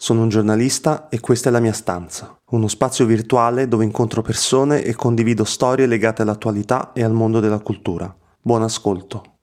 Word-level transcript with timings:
sono 0.00 0.22
un 0.22 0.30
giornalista 0.30 1.10
e 1.10 1.20
questa 1.20 1.50
è 1.50 1.52
la 1.52 1.60
mia 1.60 1.74
stanza, 1.74 2.34
uno 2.52 2.68
spazio 2.68 3.04
virtuale 3.04 3.68
dove 3.68 3.84
incontro 3.84 4.22
persone 4.22 4.82
e 4.82 4.94
condivido 4.94 5.44
storie 5.44 5.84
legate 5.84 6.22
all'attualità 6.22 6.94
e 6.94 7.04
al 7.04 7.12
mondo 7.12 7.38
della 7.38 7.58
cultura. 7.58 8.16
Buon 8.40 8.62
ascolto. 8.62 9.40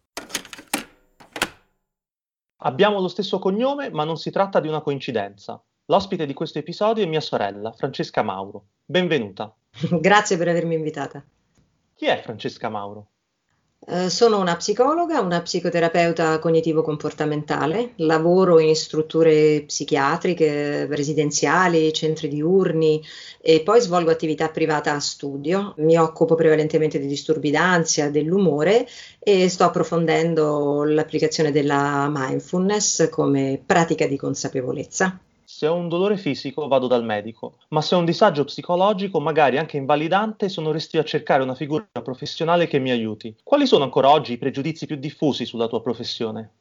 Abbiamo 2.61 2.99
lo 2.99 3.07
stesso 3.07 3.37
cognome, 3.37 3.91
ma 3.91 4.03
non 4.03 4.17
si 4.17 4.31
tratta 4.31 4.59
di 4.59 4.67
una 4.67 4.81
coincidenza. 4.81 5.63
L'ospite 5.85 6.25
di 6.25 6.33
questo 6.33 6.57
episodio 6.57 7.03
è 7.03 7.07
mia 7.07 7.21
sorella, 7.21 7.71
Francesca 7.71 8.23
Mauro. 8.23 8.69
Benvenuta. 8.83 9.55
Grazie 10.01 10.37
per 10.37 10.47
avermi 10.47 10.73
invitata. 10.73 11.23
Chi 11.93 12.07
è 12.07 12.19
Francesca 12.23 12.67
Mauro? 12.69 13.11
Uh, 13.79 14.07
sono 14.09 14.39
una 14.39 14.55
psicologa, 14.57 15.21
una 15.21 15.41
psicoterapeuta 15.41 16.39
cognitivo-comportamentale, 16.39 17.93
lavoro 17.97 18.59
in 18.59 18.75
strutture 18.75 19.63
psichiatriche, 19.65 20.87
residenziali, 20.87 21.93
centri 21.93 22.27
diurni 22.27 23.01
e 23.39 23.61
poi 23.61 23.79
svolgo 23.79 24.09
attività 24.09 24.49
privata 24.49 24.93
a 24.93 24.99
studio. 24.99 25.73
Mi 25.77 25.97
occupo 25.97 26.35
prevalentemente 26.35 26.99
di 26.99 27.07
disturbi 27.07 27.49
d'ansia, 27.51 28.09
dell'umore 28.09 28.87
e 29.19 29.47
sto 29.47 29.63
approfondendo 29.63 30.83
l'applicazione 30.83 31.51
della 31.51 32.09
mindfulness 32.11 33.09
come 33.09 33.61
pratica 33.65 34.05
di 34.05 34.17
consapevolezza. 34.17 35.17
Se 35.57 35.65
ho 35.65 35.73
un 35.73 35.89
dolore 35.89 36.17
fisico 36.17 36.67
vado 36.67 36.85
dal 36.85 37.03
medico, 37.03 37.57
ma 37.69 37.81
se 37.81 37.95
ho 37.95 37.97
un 37.97 38.05
disagio 38.05 38.43
psicologico, 38.43 39.19
magari 39.19 39.57
anche 39.57 39.77
invalidante, 39.77 40.49
sono 40.49 40.71
restio 40.71 40.99
a 40.99 41.03
cercare 41.03 41.41
una 41.41 41.55
figura 41.55 41.87
professionale 42.03 42.67
che 42.67 42.77
mi 42.77 42.91
aiuti. 42.91 43.35
Quali 43.41 43.65
sono 43.65 43.83
ancora 43.83 44.11
oggi 44.11 44.33
i 44.33 44.37
pregiudizi 44.37 44.85
più 44.85 44.97
diffusi 44.97 45.45
sulla 45.45 45.67
tua 45.67 45.81
professione? 45.81 46.51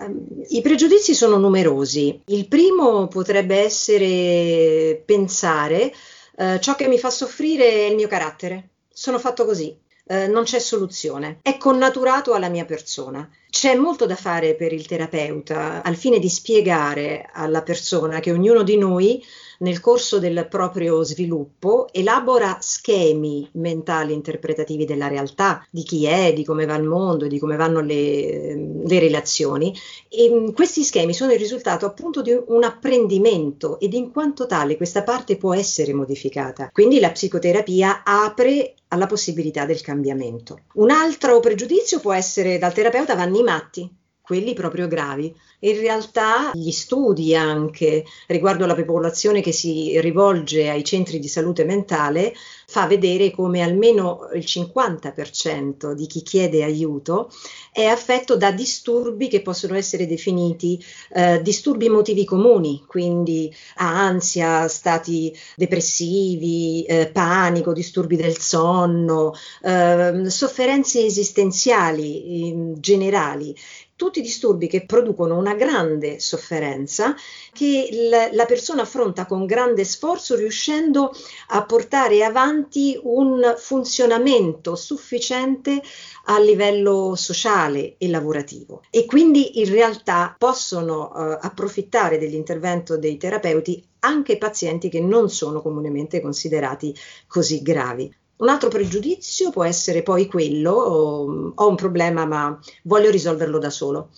Um, 0.00 0.26
I 0.48 0.60
pregiudizi 0.60 1.14
sono 1.14 1.36
numerosi. 1.36 2.20
Il 2.26 2.48
primo 2.48 3.06
potrebbe 3.06 3.62
essere 3.62 5.00
pensare 5.06 5.94
uh, 6.34 6.58
ciò 6.58 6.74
che 6.74 6.88
mi 6.88 6.98
fa 6.98 7.10
soffrire 7.10 7.70
è 7.70 7.90
il 7.90 7.94
mio 7.94 8.08
carattere. 8.08 8.70
Sono 8.92 9.20
fatto 9.20 9.44
così. 9.44 9.72
Eh, 10.04 10.26
non 10.26 10.42
c'è 10.42 10.58
soluzione, 10.58 11.38
è 11.42 11.56
connaturato 11.56 12.34
alla 12.34 12.48
mia 12.48 12.64
persona. 12.64 13.28
C'è 13.48 13.74
molto 13.74 14.04
da 14.04 14.16
fare 14.16 14.54
per 14.54 14.72
il 14.72 14.86
terapeuta 14.86 15.82
al 15.82 15.96
fine 15.96 16.18
di 16.18 16.28
spiegare 16.28 17.28
alla 17.32 17.62
persona 17.62 18.18
che 18.18 18.32
ognuno 18.32 18.62
di 18.62 18.76
noi 18.76 19.22
nel 19.62 19.80
corso 19.80 20.18
del 20.18 20.46
proprio 20.48 21.02
sviluppo 21.02 21.88
elabora 21.92 22.58
schemi 22.60 23.48
mentali 23.52 24.12
interpretativi 24.12 24.84
della 24.84 25.08
realtà, 25.08 25.66
di 25.70 25.82
chi 25.82 26.04
è, 26.06 26.32
di 26.32 26.44
come 26.44 26.66
va 26.66 26.74
il 26.74 26.84
mondo, 26.84 27.26
di 27.26 27.38
come 27.38 27.56
vanno 27.56 27.80
le, 27.80 28.54
le 28.84 28.98
relazioni 28.98 29.74
e 30.08 30.52
questi 30.54 30.82
schemi 30.82 31.14
sono 31.14 31.32
il 31.32 31.38
risultato 31.38 31.86
appunto 31.86 32.22
di 32.22 32.36
un 32.46 32.64
apprendimento 32.64 33.78
ed 33.78 33.94
in 33.94 34.10
quanto 34.10 34.46
tale 34.46 34.76
questa 34.76 35.02
parte 35.02 35.36
può 35.36 35.54
essere 35.54 35.94
modificata. 35.94 36.70
Quindi 36.72 37.00
la 37.00 37.10
psicoterapia 37.10 38.02
apre 38.04 38.74
alla 38.88 39.06
possibilità 39.06 39.64
del 39.64 39.80
cambiamento. 39.80 40.60
Un 40.74 40.90
altro 40.90 41.40
pregiudizio 41.40 41.98
può 42.00 42.12
essere 42.12 42.58
dal 42.58 42.74
terapeuta 42.74 43.14
vanni 43.14 43.42
matti, 43.42 43.90
quelli 44.22 44.54
proprio 44.54 44.86
gravi. 44.88 45.34
In 45.60 45.76
realtà 45.78 46.50
gli 46.54 46.70
studi 46.70 47.34
anche 47.34 48.04
riguardo 48.28 48.64
alla 48.64 48.74
popolazione 48.74 49.40
che 49.40 49.52
si 49.52 50.00
rivolge 50.00 50.68
ai 50.70 50.84
centri 50.84 51.18
di 51.18 51.28
salute 51.28 51.64
mentale 51.64 52.32
fa 52.66 52.86
vedere 52.86 53.30
come 53.30 53.60
almeno 53.60 54.30
il 54.32 54.44
50% 54.44 55.92
di 55.92 56.06
chi 56.06 56.22
chiede 56.22 56.64
aiuto 56.64 57.30
è 57.70 57.84
affetto 57.84 58.36
da 58.36 58.50
disturbi 58.50 59.28
che 59.28 59.42
possono 59.42 59.76
essere 59.76 60.06
definiti 60.06 60.82
eh, 61.14 61.42
disturbi 61.42 61.86
emotivi 61.86 62.24
comuni, 62.24 62.82
quindi 62.86 63.54
ansia, 63.76 64.68
stati 64.68 65.36
depressivi, 65.56 66.84
eh, 66.84 67.10
panico, 67.12 67.72
disturbi 67.72 68.16
del 68.16 68.38
sonno, 68.38 69.34
eh, 69.62 70.24
sofferenze 70.28 71.04
esistenziali 71.04 72.72
generali 72.78 73.54
tutti 74.02 74.20
disturbi 74.20 74.66
che 74.66 74.84
producono 74.84 75.38
una 75.38 75.54
grande 75.54 76.18
sofferenza 76.18 77.14
che 77.52 77.88
l- 77.92 78.34
la 78.34 78.46
persona 78.46 78.82
affronta 78.82 79.26
con 79.26 79.46
grande 79.46 79.84
sforzo 79.84 80.34
riuscendo 80.34 81.12
a 81.50 81.64
portare 81.64 82.24
avanti 82.24 82.98
un 83.00 83.54
funzionamento 83.56 84.74
sufficiente 84.74 85.80
a 86.24 86.40
livello 86.40 87.14
sociale 87.14 87.94
e 87.96 88.08
lavorativo 88.08 88.82
e 88.90 89.04
quindi 89.06 89.60
in 89.60 89.70
realtà 89.70 90.34
possono 90.36 91.12
uh, 91.14 91.38
approfittare 91.40 92.18
dell'intervento 92.18 92.98
dei 92.98 93.16
terapeuti 93.16 93.86
anche 94.00 94.36
pazienti 94.36 94.88
che 94.88 95.00
non 95.00 95.30
sono 95.30 95.62
comunemente 95.62 96.20
considerati 96.20 96.92
così 97.28 97.62
gravi. 97.62 98.12
Un 98.42 98.48
altro 98.48 98.68
pregiudizio 98.68 99.50
può 99.50 99.62
essere 99.62 100.02
poi 100.02 100.26
quello, 100.26 100.72
ho, 100.72 101.52
ho 101.54 101.68
un 101.68 101.76
problema 101.76 102.26
ma 102.26 102.58
voglio 102.82 103.08
risolverlo 103.08 103.58
da 103.58 103.70
solo. 103.70 104.08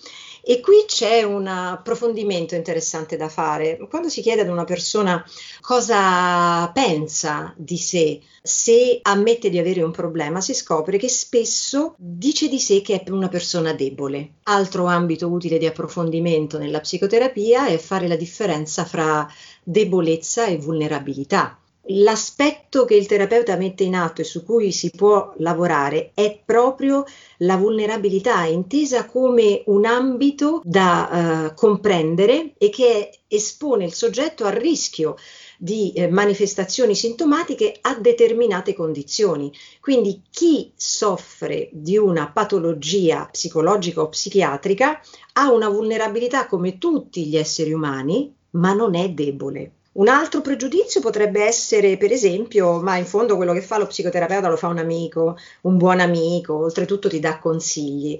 E 0.41 0.61
qui 0.61 0.85
c'è 0.87 1.21
un 1.21 1.45
approfondimento 1.45 2.55
interessante 2.55 3.17
da 3.17 3.29
fare. 3.29 3.77
Quando 3.87 4.09
si 4.09 4.21
chiede 4.21 4.41
ad 4.41 4.49
una 4.49 4.63
persona 4.63 5.23
cosa 5.61 6.67
pensa 6.71 7.53
di 7.55 7.77
sé, 7.77 8.19
se 8.41 8.97
ammette 9.03 9.51
di 9.51 9.59
avere 9.59 9.83
un 9.83 9.91
problema, 9.91 10.41
si 10.41 10.55
scopre 10.55 10.97
che 10.97 11.07
spesso 11.07 11.93
dice 11.95 12.47
di 12.47 12.59
sé 12.59 12.81
che 12.81 13.03
è 13.03 13.09
una 13.11 13.29
persona 13.29 13.73
debole. 13.73 14.37
Altro 14.45 14.85
ambito 14.85 15.27
utile 15.27 15.59
di 15.59 15.67
approfondimento 15.67 16.57
nella 16.57 16.79
psicoterapia 16.79 17.67
è 17.67 17.77
fare 17.77 18.07
la 18.07 18.15
differenza 18.15 18.85
fra 18.85 19.27
debolezza 19.63 20.47
e 20.47 20.57
vulnerabilità. 20.57 21.59
L'aspetto 21.89 22.83
che 22.83 22.95
il 22.95 23.05
terapeuta 23.05 23.55
mette 23.57 23.83
in 23.83 23.95
atto 23.95 24.21
e 24.21 24.23
su 24.23 24.43
cui 24.43 24.71
si 24.71 24.89
può 24.89 25.33
lavorare 25.37 26.11
è 26.15 26.41
proprio 26.43 27.03
la 27.39 27.57
vulnerabilità, 27.57 28.43
intesa 28.45 29.05
come 29.05 29.61
un 29.67 29.85
ambito 29.85 30.61
da 30.63 31.51
uh, 31.51 31.53
comprendere 31.53 32.53
e 32.57 32.69
che 32.71 33.19
espone 33.27 33.85
il 33.85 33.93
soggetto 33.93 34.45
al 34.45 34.53
rischio 34.53 35.15
di 35.59 35.93
eh, 35.93 36.07
manifestazioni 36.07 36.95
sintomatiche 36.95 37.77
a 37.81 37.95
determinate 37.99 38.73
condizioni. 38.73 39.53
Quindi 39.79 40.23
chi 40.31 40.71
soffre 40.75 41.69
di 41.71 41.97
una 41.97 42.31
patologia 42.31 43.27
psicologica 43.31 44.01
o 44.01 44.09
psichiatrica 44.09 44.99
ha 45.33 45.51
una 45.51 45.69
vulnerabilità 45.69 46.47
come 46.47 46.79
tutti 46.79 47.27
gli 47.27 47.37
esseri 47.37 47.73
umani, 47.73 48.33
ma 48.51 48.73
non 48.73 48.95
è 48.95 49.09
debole. 49.09 49.71
Un 49.95 50.09
altro 50.09 50.41
pregiudizio 50.41 50.99
potrebbe 50.99 51.45
essere, 51.45 51.95
per 51.95 52.11
esempio, 52.11 52.81
ma 52.81 52.97
in 52.97 53.05
fondo 53.05 53.37
quello 53.37 53.53
che 53.53 53.61
fa 53.61 53.77
lo 53.77 53.87
psicoterapeuta 53.87 54.49
lo 54.49 54.57
fa 54.57 54.67
un 54.67 54.77
amico, 54.77 55.37
un 55.61 55.77
buon 55.77 56.01
amico, 56.01 56.53
oltretutto 56.53 57.07
ti 57.07 57.19
dà 57.21 57.39
consigli. 57.39 58.19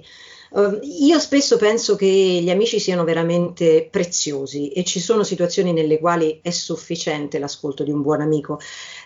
Uh, 0.52 0.78
io 0.80 1.18
spesso 1.18 1.58
penso 1.58 1.94
che 1.96 2.06
gli 2.06 2.48
amici 2.48 2.80
siano 2.80 3.04
veramente 3.04 3.86
preziosi 3.90 4.70
e 4.70 4.84
ci 4.84 5.00
sono 5.00 5.22
situazioni 5.22 5.74
nelle 5.74 5.98
quali 5.98 6.40
è 6.42 6.50
sufficiente 6.50 7.38
l'ascolto 7.38 7.84
di 7.84 7.90
un 7.90 8.00
buon 8.00 8.22
amico. 8.22 8.58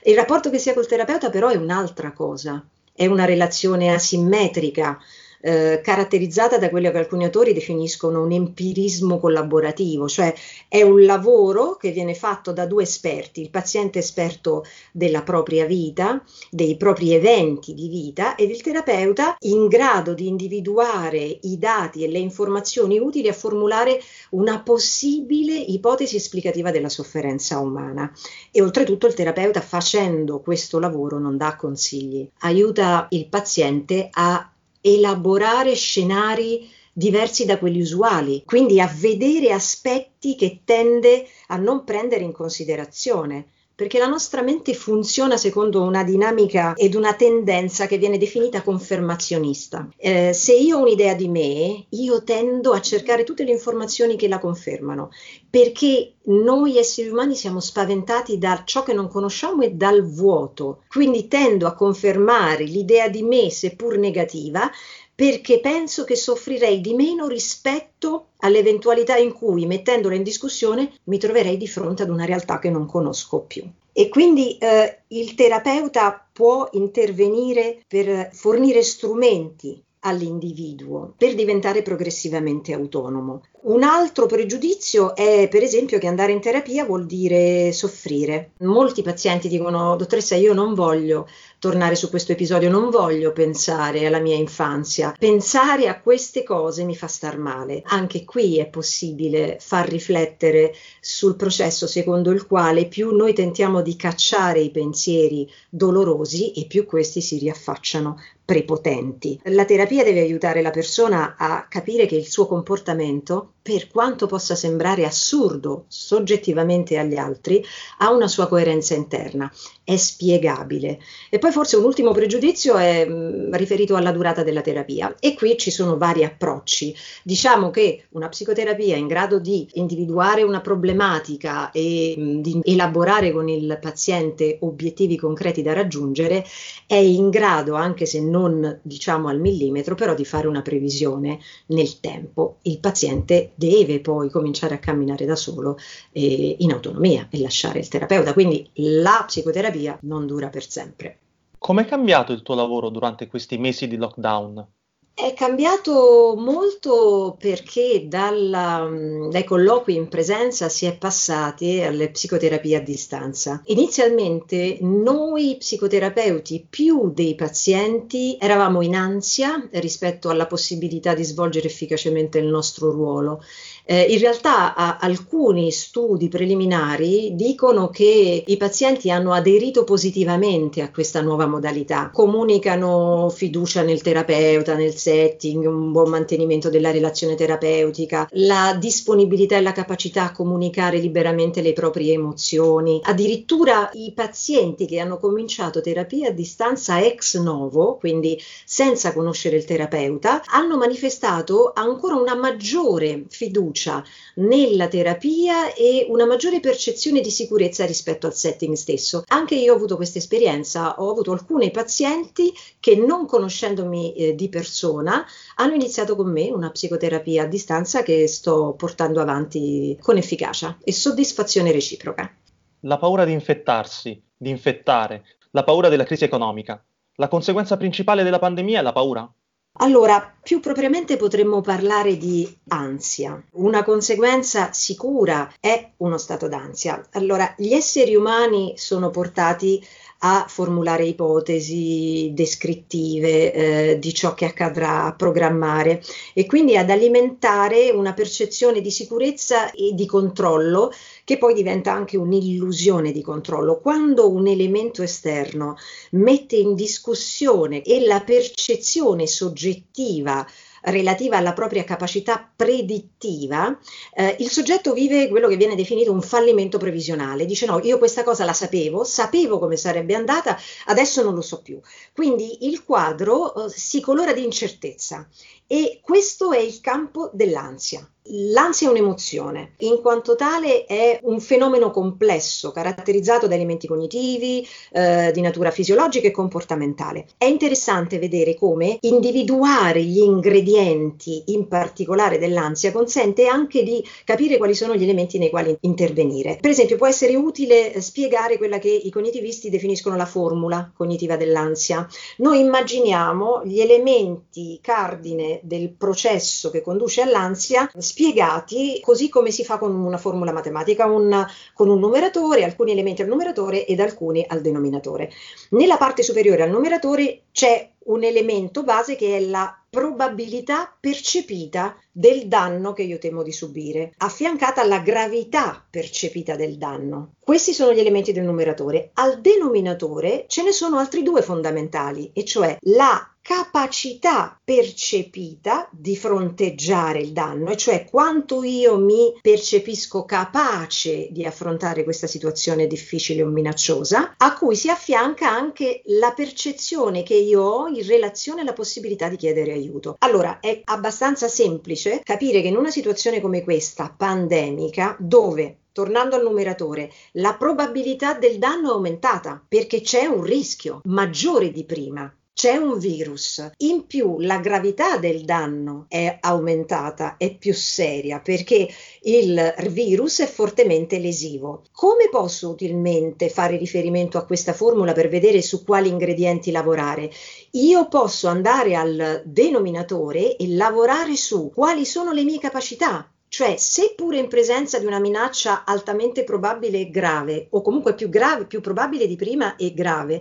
Il 0.04 0.14
rapporto 0.14 0.48
che 0.48 0.58
si 0.58 0.70
ha 0.70 0.74
col 0.74 0.86
terapeuta 0.86 1.28
però 1.28 1.48
è 1.48 1.56
un'altra 1.56 2.12
cosa, 2.12 2.64
è 2.94 3.06
una 3.06 3.24
relazione 3.24 3.92
asimmetrica 3.92 4.96
eh, 5.40 5.80
caratterizzata 5.82 6.58
da 6.58 6.68
quello 6.68 6.90
che 6.90 6.98
alcuni 6.98 7.24
autori 7.24 7.52
definiscono 7.52 8.22
un 8.22 8.32
empirismo 8.32 9.18
collaborativo, 9.18 10.08
cioè 10.08 10.32
è 10.68 10.82
un 10.82 11.04
lavoro 11.04 11.76
che 11.76 11.90
viene 11.90 12.14
fatto 12.14 12.52
da 12.52 12.66
due 12.66 12.82
esperti, 12.82 13.40
il 13.40 13.50
paziente 13.50 13.98
esperto 13.98 14.64
della 14.92 15.22
propria 15.22 15.64
vita, 15.64 16.22
dei 16.50 16.76
propri 16.76 17.12
eventi 17.14 17.74
di 17.74 17.88
vita 17.88 18.34
ed 18.34 18.50
il 18.50 18.60
terapeuta 18.60 19.36
in 19.40 19.68
grado 19.68 20.14
di 20.14 20.26
individuare 20.26 21.38
i 21.42 21.58
dati 21.58 22.04
e 22.04 22.08
le 22.08 22.18
informazioni 22.18 22.98
utili 22.98 23.28
a 23.28 23.32
formulare 23.32 24.00
una 24.30 24.60
possibile 24.62 25.54
ipotesi 25.54 26.16
esplicativa 26.16 26.70
della 26.70 26.88
sofferenza 26.88 27.58
umana. 27.58 28.12
E 28.50 28.60
oltretutto 28.62 29.06
il 29.06 29.14
terapeuta 29.14 29.60
facendo 29.60 30.40
questo 30.40 30.78
lavoro 30.78 31.18
non 31.18 31.36
dà 31.36 31.56
consigli, 31.56 32.28
aiuta 32.40 33.06
il 33.10 33.28
paziente 33.28 34.08
a 34.10 34.50
elaborare 34.80 35.74
scenari 35.74 36.68
diversi 36.92 37.44
da 37.44 37.58
quelli 37.58 37.80
usuali, 37.80 38.42
quindi 38.44 38.80
a 38.80 38.86
vedere 38.86 39.52
aspetti 39.52 40.34
che 40.34 40.60
tende 40.64 41.26
a 41.48 41.56
non 41.56 41.84
prendere 41.84 42.24
in 42.24 42.32
considerazione 42.32 43.46
perché 43.80 43.98
la 43.98 44.08
nostra 44.08 44.42
mente 44.42 44.74
funziona 44.74 45.38
secondo 45.38 45.80
una 45.80 46.04
dinamica 46.04 46.74
ed 46.74 46.94
una 46.94 47.14
tendenza 47.14 47.86
che 47.86 47.96
viene 47.96 48.18
definita 48.18 48.60
confermazionista. 48.60 49.88
Eh, 49.96 50.34
se 50.34 50.54
io 50.54 50.76
ho 50.76 50.82
un'idea 50.82 51.14
di 51.14 51.28
me, 51.28 51.86
io 51.88 52.22
tendo 52.22 52.72
a 52.72 52.82
cercare 52.82 53.24
tutte 53.24 53.42
le 53.42 53.52
informazioni 53.52 54.16
che 54.16 54.28
la 54.28 54.38
confermano, 54.38 55.08
perché 55.48 56.16
noi 56.24 56.76
esseri 56.76 57.08
umani 57.08 57.34
siamo 57.34 57.58
spaventati 57.58 58.36
da 58.36 58.64
ciò 58.66 58.82
che 58.82 58.92
non 58.92 59.08
conosciamo 59.08 59.62
e 59.62 59.70
dal 59.70 60.06
vuoto. 60.06 60.82
Quindi 60.86 61.26
tendo 61.26 61.66
a 61.66 61.72
confermare 61.72 62.64
l'idea 62.64 63.08
di 63.08 63.22
me, 63.22 63.48
seppur 63.48 63.96
negativa, 63.96 64.70
perché 65.20 65.60
penso 65.60 66.04
che 66.04 66.16
soffrirei 66.16 66.80
di 66.80 66.94
meno 66.94 67.26
rispetto 67.26 68.28
all'eventualità 68.38 69.18
in 69.18 69.34
cui, 69.34 69.66
mettendola 69.66 70.14
in 70.14 70.22
discussione, 70.22 70.94
mi 71.04 71.18
troverei 71.18 71.58
di 71.58 71.68
fronte 71.68 72.04
ad 72.04 72.08
una 72.08 72.24
realtà 72.24 72.58
che 72.58 72.70
non 72.70 72.86
conosco 72.86 73.40
più. 73.40 73.62
E 73.92 74.08
quindi 74.08 74.56
eh, 74.56 75.00
il 75.08 75.34
terapeuta 75.34 76.26
può 76.32 76.70
intervenire 76.72 77.84
per 77.86 78.30
fornire 78.32 78.82
strumenti 78.82 79.84
all'individuo 80.00 81.12
per 81.18 81.34
diventare 81.34 81.82
progressivamente 81.82 82.72
autonomo. 82.72 83.42
Un 83.62 83.82
altro 83.82 84.24
pregiudizio 84.24 85.14
è 85.14 85.46
per 85.50 85.62
esempio 85.62 85.98
che 85.98 86.06
andare 86.06 86.32
in 86.32 86.40
terapia 86.40 86.86
vuol 86.86 87.04
dire 87.04 87.72
soffrire. 87.72 88.52
Molti 88.60 89.02
pazienti 89.02 89.48
dicono 89.48 89.96
dottoressa 89.96 90.34
io 90.34 90.54
non 90.54 90.72
voglio 90.72 91.28
tornare 91.58 91.94
su 91.94 92.08
questo 92.08 92.32
episodio, 92.32 92.70
non 92.70 92.88
voglio 92.88 93.32
pensare 93.32 94.06
alla 94.06 94.18
mia 94.18 94.34
infanzia, 94.34 95.14
pensare 95.18 95.88
a 95.88 96.00
queste 96.00 96.42
cose 96.42 96.84
mi 96.84 96.96
fa 96.96 97.06
star 97.06 97.36
male. 97.36 97.82
Anche 97.84 98.24
qui 98.24 98.58
è 98.58 98.66
possibile 98.66 99.58
far 99.60 99.86
riflettere 99.86 100.72
sul 100.98 101.36
processo 101.36 101.86
secondo 101.86 102.30
il 102.30 102.46
quale 102.46 102.86
più 102.86 103.14
noi 103.14 103.34
tentiamo 103.34 103.82
di 103.82 103.94
cacciare 103.94 104.60
i 104.60 104.70
pensieri 104.70 105.46
dolorosi 105.68 106.52
e 106.52 106.64
più 106.64 106.86
questi 106.86 107.20
si 107.20 107.36
riaffacciano 107.36 108.18
prepotenti. 108.42 109.38
La 109.44 109.64
terapia 109.64 110.02
deve 110.02 110.18
aiutare 110.18 110.60
la 110.60 110.70
persona 110.70 111.36
a 111.38 111.66
capire 111.68 112.06
che 112.06 112.16
il 112.16 112.26
suo 112.26 112.48
comportamento 112.48 113.49
per 113.62 113.88
quanto 113.88 114.26
possa 114.26 114.54
sembrare 114.54 115.04
assurdo 115.04 115.84
soggettivamente 115.88 116.98
agli 116.98 117.16
altri, 117.16 117.62
ha 117.98 118.10
una 118.10 118.26
sua 118.26 118.48
coerenza 118.48 118.94
interna, 118.94 119.52
è 119.84 119.96
spiegabile. 119.96 120.98
E 121.28 121.38
poi 121.38 121.52
forse 121.52 121.76
un 121.76 121.84
ultimo 121.84 122.12
pregiudizio 122.12 122.76
è 122.76 123.04
mh, 123.04 123.12
mm, 123.12 123.54
riferito 123.54 123.96
alla 123.96 124.12
durata 124.12 124.42
della 124.42 124.62
terapia 124.62 125.14
e 125.20 125.34
qui 125.34 125.58
ci 125.58 125.70
sono 125.70 125.98
vari 125.98 126.24
approcci. 126.24 126.94
Diciamo 127.22 127.70
che 127.70 128.06
una 128.10 128.28
psicoterapia 128.28 128.96
in 128.96 129.06
grado 129.06 129.38
di 129.38 129.68
individuare 129.74 130.42
una 130.42 130.60
problematica 130.60 131.70
e 131.70 132.14
mh, 132.16 132.22
mm, 132.22 132.40
di 132.40 132.60
elaborare 132.64 133.30
con 133.30 133.48
il 133.48 133.78
paziente 133.80 134.56
obiettivi 134.60 135.16
concreti 135.16 135.60
da 135.60 135.74
raggiungere 135.74 136.44
è 136.86 136.94
in 136.94 137.28
grado, 137.28 137.74
anche 137.74 138.06
se 138.06 138.20
non 138.20 138.80
diciamo 138.82 139.28
al 139.28 139.38
millimetro, 139.38 139.94
però 139.94 140.14
di 140.14 140.24
fare 140.24 140.46
una 140.46 140.62
previsione 140.62 141.38
nel 141.66 142.00
tempo. 142.00 142.56
Il 142.62 142.80
paziente 142.80 143.52
deve 143.60 144.00
poi 144.00 144.30
cominciare 144.30 144.74
a 144.74 144.78
camminare 144.78 145.26
da 145.26 145.36
solo 145.36 145.76
eh, 146.12 146.56
in 146.60 146.72
autonomia 146.72 147.28
e 147.30 147.38
lasciare 147.40 147.80
il 147.80 147.88
terapeuta. 147.88 148.32
Quindi 148.32 148.70
la 148.74 149.22
psicoterapia 149.26 149.98
non 150.02 150.26
dura 150.26 150.48
per 150.48 150.66
sempre. 150.66 151.18
Come 151.58 151.82
è 151.82 151.84
cambiato 151.84 152.32
il 152.32 152.40
tuo 152.40 152.54
lavoro 152.54 152.88
durante 152.88 153.26
questi 153.26 153.58
mesi 153.58 153.86
di 153.86 153.96
lockdown? 153.96 154.66
È 155.12 155.34
cambiato 155.34 156.34
molto 156.38 157.36
perché 157.38 158.06
dalla, 158.08 158.88
dai 159.28 159.44
colloqui 159.44 159.94
in 159.94 160.08
presenza 160.08 160.70
si 160.70 160.86
è 160.86 160.96
passati 160.96 161.82
alle 161.82 162.10
psicoterapie 162.10 162.76
a 162.76 162.80
distanza. 162.80 163.60
Inizialmente 163.66 164.78
noi 164.80 165.56
psicoterapeuti 165.58 166.66
più 166.68 167.10
dei 167.12 167.34
pazienti 167.34 168.38
eravamo 168.40 168.80
in 168.80 168.94
ansia 168.94 169.68
rispetto 169.72 170.30
alla 170.30 170.46
possibilità 170.46 171.12
di 171.12 171.24
svolgere 171.24 171.66
efficacemente 171.66 172.38
il 172.38 172.46
nostro 172.46 172.90
ruolo 172.90 173.42
eh, 173.90 174.02
in 174.02 174.20
realtà 174.20 174.76
a, 174.76 174.98
alcuni 175.00 175.72
studi 175.72 176.28
preliminari 176.28 177.34
dicono 177.34 177.88
che 177.88 178.44
i 178.46 178.56
pazienti 178.56 179.10
hanno 179.10 179.32
aderito 179.32 179.82
positivamente 179.82 180.80
a 180.80 180.92
questa 180.92 181.20
nuova 181.22 181.46
modalità, 181.46 182.10
comunicano 182.12 183.28
fiducia 183.34 183.82
nel 183.82 184.00
terapeuta, 184.00 184.76
nel 184.76 184.94
setting, 184.94 185.66
un 185.66 185.90
buon 185.90 186.08
mantenimento 186.08 186.70
della 186.70 186.92
relazione 186.92 187.34
terapeutica, 187.34 188.28
la 188.34 188.76
disponibilità 188.78 189.56
e 189.56 189.60
la 189.60 189.72
capacità 189.72 190.26
a 190.26 190.32
comunicare 190.32 190.98
liberamente 190.98 191.60
le 191.60 191.72
proprie 191.72 192.12
emozioni. 192.12 193.00
Addirittura 193.02 193.90
i 193.94 194.12
pazienti 194.14 194.86
che 194.86 195.00
hanno 195.00 195.18
cominciato 195.18 195.80
terapia 195.80 196.28
a 196.28 196.32
distanza 196.32 197.04
ex 197.04 197.40
novo, 197.40 197.96
quindi 197.96 198.40
senza 198.64 199.12
conoscere 199.12 199.56
il 199.56 199.64
terapeuta, 199.64 200.42
hanno 200.44 200.76
manifestato 200.76 201.72
ancora 201.74 202.14
una 202.14 202.36
maggiore 202.36 203.24
fiducia 203.28 203.78
fiducia 203.80 204.04
nella 204.34 204.88
terapia 204.88 205.72
e 205.72 206.06
una 206.08 206.26
maggiore 206.26 206.60
percezione 206.60 207.20
di 207.20 207.30
sicurezza 207.30 207.86
rispetto 207.86 208.26
al 208.26 208.34
setting 208.34 208.74
stesso. 208.74 209.24
Anche 209.28 209.54
io 209.54 209.72
ho 209.72 209.76
avuto 209.76 209.96
questa 209.96 210.18
esperienza, 210.18 211.00
ho 211.00 211.10
avuto 211.10 211.32
alcuni 211.32 211.70
pazienti 211.70 212.52
che 212.78 212.96
non 212.96 213.26
conoscendomi 213.26 214.14
eh, 214.14 214.34
di 214.34 214.48
persona 214.48 215.24
hanno 215.56 215.74
iniziato 215.74 216.14
con 216.14 216.30
me 216.30 216.50
una 216.50 216.70
psicoterapia 216.70 217.44
a 217.44 217.46
distanza 217.46 218.02
che 218.02 218.28
sto 218.28 218.74
portando 218.76 219.20
avanti 219.20 219.96
con 220.00 220.16
efficacia 220.16 220.76
e 220.82 220.92
soddisfazione 220.92 221.72
reciproca. 221.72 222.34
La 222.80 222.98
paura 222.98 223.24
di 223.24 223.32
infettarsi, 223.32 224.20
di 224.36 224.50
infettare, 224.50 225.24
la 225.52 225.64
paura 225.64 225.88
della 225.88 226.04
crisi 226.04 226.24
economica. 226.24 226.82
La 227.16 227.28
conseguenza 227.28 227.76
principale 227.76 228.22
della 228.22 228.38
pandemia 228.38 228.80
è 228.80 228.82
la 228.82 228.92
paura? 228.92 229.30
Allora, 229.78 230.36
più 230.42 230.60
propriamente 230.60 231.16
potremmo 231.16 231.60
parlare 231.60 232.16
di 232.16 232.46
ansia. 232.68 233.42
Una 233.52 233.82
conseguenza 233.82 234.72
sicura 234.72 235.50
è 235.60 235.92
uno 235.98 236.18
stato 236.18 236.48
d'ansia. 236.48 237.08
Allora, 237.12 237.54
gli 237.56 237.72
esseri 237.72 238.14
umani 238.14 238.74
sono 238.76 239.10
portati 239.10 239.82
a 240.22 240.44
formulare 240.48 241.06
ipotesi 241.06 242.30
descrittive 242.34 243.52
eh, 243.52 243.98
di 243.98 244.12
ciò 244.12 244.34
che 244.34 244.44
accadrà, 244.44 245.04
a 245.04 245.14
programmare 245.14 246.02
e 246.34 246.46
quindi 246.46 246.76
ad 246.76 246.90
alimentare 246.90 247.90
una 247.90 248.12
percezione 248.12 248.80
di 248.80 248.90
sicurezza 248.90 249.70
e 249.70 249.92
di 249.94 250.04
controllo 250.04 250.92
che 251.24 251.38
poi 251.38 251.54
diventa 251.54 251.92
anche 251.92 252.16
un'illusione 252.16 253.12
di 253.12 253.22
controllo. 253.22 253.78
Quando 253.80 254.30
un 254.30 254.46
elemento 254.46 255.02
esterno 255.02 255.76
mette 256.12 256.56
in 256.56 256.74
discussione 256.74 257.82
e 257.82 258.04
la 258.04 258.20
percezione 258.20 259.26
soggettiva 259.26 260.46
relativa 260.82 261.36
alla 261.36 261.52
propria 261.52 261.84
capacità 261.84 262.50
predittiva, 262.54 263.78
eh, 264.14 264.36
il 264.38 264.50
soggetto 264.50 264.92
vive 264.92 265.28
quello 265.28 265.48
che 265.48 265.56
viene 265.56 265.74
definito 265.74 266.12
un 266.12 266.22
fallimento 266.22 266.78
previsionale. 266.78 267.44
Dice 267.44 267.66
no, 267.66 267.80
io 267.82 267.98
questa 267.98 268.22
cosa 268.22 268.44
la 268.44 268.52
sapevo, 268.52 269.04
sapevo 269.04 269.58
come 269.58 269.76
sarebbe 269.76 270.14
andata, 270.14 270.58
adesso 270.86 271.22
non 271.22 271.34
lo 271.34 271.42
so 271.42 271.60
più. 271.60 271.78
Quindi 272.14 272.66
il 272.66 272.84
quadro 272.84 273.66
eh, 273.66 273.70
si 273.70 274.00
colora 274.00 274.32
di 274.32 274.44
incertezza 274.44 275.28
e 275.66 276.00
questo 276.02 276.52
è 276.52 276.58
il 276.58 276.80
campo 276.80 277.30
dell'ansia. 277.32 278.08
L'ansia 278.24 278.86
è 278.86 278.90
un'emozione, 278.90 279.72
in 279.78 280.00
quanto 280.02 280.36
tale 280.36 280.84
è 280.84 281.18
un 281.22 281.40
fenomeno 281.40 281.90
complesso 281.90 282.70
caratterizzato 282.70 283.46
da 283.46 283.54
elementi 283.54 283.86
cognitivi, 283.86 284.64
eh, 284.92 285.30
di 285.32 285.40
natura 285.40 285.70
fisiologica 285.70 286.28
e 286.28 286.30
comportamentale. 286.30 287.26
È 287.38 287.46
interessante 287.46 288.18
vedere 288.18 288.56
come 288.56 288.98
individuare 289.00 290.02
gli 290.02 290.18
ingredienti 290.18 291.44
in 291.46 291.66
particolare 291.66 292.38
dell'ansia 292.38 292.92
consente 292.92 293.46
anche 293.46 293.82
di 293.82 294.06
capire 294.24 294.58
quali 294.58 294.74
sono 294.74 294.94
gli 294.94 295.02
elementi 295.02 295.38
nei 295.38 295.48
quali 295.48 295.74
intervenire. 295.80 296.58
Per 296.60 296.70
esempio 296.70 296.96
può 296.96 297.06
essere 297.06 297.34
utile 297.36 298.02
spiegare 298.02 298.58
quella 298.58 298.78
che 298.78 298.90
i 298.90 299.10
cognitivisti 299.10 299.70
definiscono 299.70 300.16
la 300.16 300.26
formula 300.26 300.92
cognitiva 300.94 301.36
dell'ansia. 301.36 302.06
Noi 302.36 302.60
immaginiamo 302.60 303.62
gli 303.64 303.80
elementi 303.80 304.78
cardine 304.82 305.60
del 305.62 305.90
processo 305.90 306.70
che 306.70 306.82
conduce 306.82 307.22
all'ansia 307.22 307.88
spiegati 308.20 309.00
così 309.02 309.30
come 309.30 309.50
si 309.50 309.64
fa 309.64 309.78
con 309.78 309.94
una 309.94 310.18
formula 310.18 310.52
matematica, 310.52 311.06
un, 311.06 311.46
con 311.72 311.88
un 311.88 311.98
numeratore, 311.98 312.64
alcuni 312.64 312.92
elementi 312.92 313.22
al 313.22 313.28
numeratore 313.28 313.86
ed 313.86 313.98
alcuni 313.98 314.44
al 314.46 314.60
denominatore. 314.60 315.30
Nella 315.70 315.96
parte 315.96 316.22
superiore 316.22 316.62
al 316.62 316.70
numeratore 316.70 317.44
c'è 317.50 317.90
un 318.04 318.22
elemento 318.22 318.82
base 318.82 319.16
che 319.16 319.38
è 319.38 319.40
la 319.40 319.74
probabilità 319.88 320.94
percepita 321.00 321.96
del 322.12 322.46
danno 322.46 322.92
che 322.92 323.02
io 323.02 323.18
temo 323.18 323.42
di 323.42 323.52
subire, 323.52 324.12
affiancata 324.18 324.82
alla 324.82 324.98
gravità 324.98 325.84
percepita 325.88 326.56
del 326.56 326.76
danno. 326.76 327.34
Questi 327.40 327.72
sono 327.72 327.92
gli 327.92 327.98
elementi 327.98 328.32
del 328.32 328.44
numeratore. 328.44 329.10
Al 329.14 329.40
denominatore 329.40 330.44
ce 330.46 330.62
ne 330.62 330.72
sono 330.72 330.98
altri 330.98 331.22
due 331.22 331.42
fondamentali, 331.42 332.30
e 332.34 332.44
cioè 332.44 332.76
la 332.82 333.34
capacità 333.50 334.60
percepita 334.62 335.88
di 335.90 336.14
fronteggiare 336.14 337.18
il 337.18 337.32
danno, 337.32 337.70
e 337.70 337.76
cioè 337.76 338.04
quanto 338.08 338.62
io 338.62 338.96
mi 338.96 339.36
percepisco 339.40 340.24
capace 340.24 341.26
di 341.32 341.44
affrontare 341.44 342.04
questa 342.04 342.28
situazione 342.28 342.86
difficile 342.86 343.42
o 343.42 343.48
minacciosa, 343.48 344.34
a 344.36 344.54
cui 344.54 344.76
si 344.76 344.88
affianca 344.88 345.50
anche 345.50 346.02
la 346.04 346.30
percezione 346.30 347.24
che 347.24 347.34
io 347.34 347.62
ho 347.62 347.88
in 347.88 348.06
relazione 348.06 348.60
alla 348.60 348.72
possibilità 348.72 349.28
di 349.28 349.34
chiedere 349.34 349.72
aiuto. 349.72 350.14
Allora, 350.20 350.60
è 350.60 350.82
abbastanza 350.84 351.48
semplice 351.48 352.20
capire 352.22 352.60
che 352.60 352.68
in 352.68 352.76
una 352.76 352.92
situazione 352.92 353.40
come 353.40 353.64
questa, 353.64 354.14
pandemica, 354.16 355.16
dove 355.18 355.78
tornando 355.90 356.36
al 356.36 356.44
numeratore, 356.44 357.10
la 357.32 357.54
probabilità 357.54 358.34
del 358.34 358.58
danno 358.58 358.90
è 358.90 358.92
aumentata 358.92 359.60
perché 359.66 360.02
c'è 360.02 360.26
un 360.26 360.44
rischio 360.44 361.00
maggiore 361.02 361.72
di 361.72 361.84
prima 361.84 362.32
c'è 362.52 362.76
un 362.76 362.98
virus. 362.98 363.70
In 363.78 364.06
più 364.06 364.38
la 364.40 364.58
gravità 364.58 365.16
del 365.16 365.44
danno 365.44 366.06
è 366.08 366.38
aumentata, 366.40 367.36
è 367.36 367.56
più 367.56 367.72
seria 367.72 368.40
perché 368.40 368.88
il 369.22 369.74
virus 369.88 370.40
è 370.40 370.46
fortemente 370.46 371.18
lesivo. 371.18 371.84
Come 371.92 372.28
posso 372.30 372.68
utilmente 372.68 373.48
fare 373.48 373.76
riferimento 373.76 374.36
a 374.36 374.44
questa 374.44 374.72
formula 374.72 375.12
per 375.12 375.28
vedere 375.28 375.62
su 375.62 375.84
quali 375.84 376.08
ingredienti 376.08 376.70
lavorare? 376.70 377.30
Io 377.72 378.08
posso 378.08 378.48
andare 378.48 378.94
al 378.94 379.42
denominatore 379.44 380.56
e 380.56 380.68
lavorare 380.68 381.36
su 381.36 381.70
quali 381.74 382.04
sono 382.04 382.32
le 382.32 382.44
mie 382.44 382.58
capacità 382.58 383.30
cioè, 383.50 383.76
seppure 383.76 384.38
in 384.38 384.46
presenza 384.46 385.00
di 385.00 385.06
una 385.06 385.18
minaccia 385.18 385.84
altamente 385.84 386.44
probabile 386.44 387.00
e 387.00 387.10
grave, 387.10 387.66
o 387.70 387.82
comunque 387.82 388.14
più 388.14 388.28
grave, 388.28 388.64
più 388.66 388.80
probabile 388.80 389.26
di 389.26 389.34
prima 389.34 389.74
e 389.74 389.92
grave, 389.92 390.40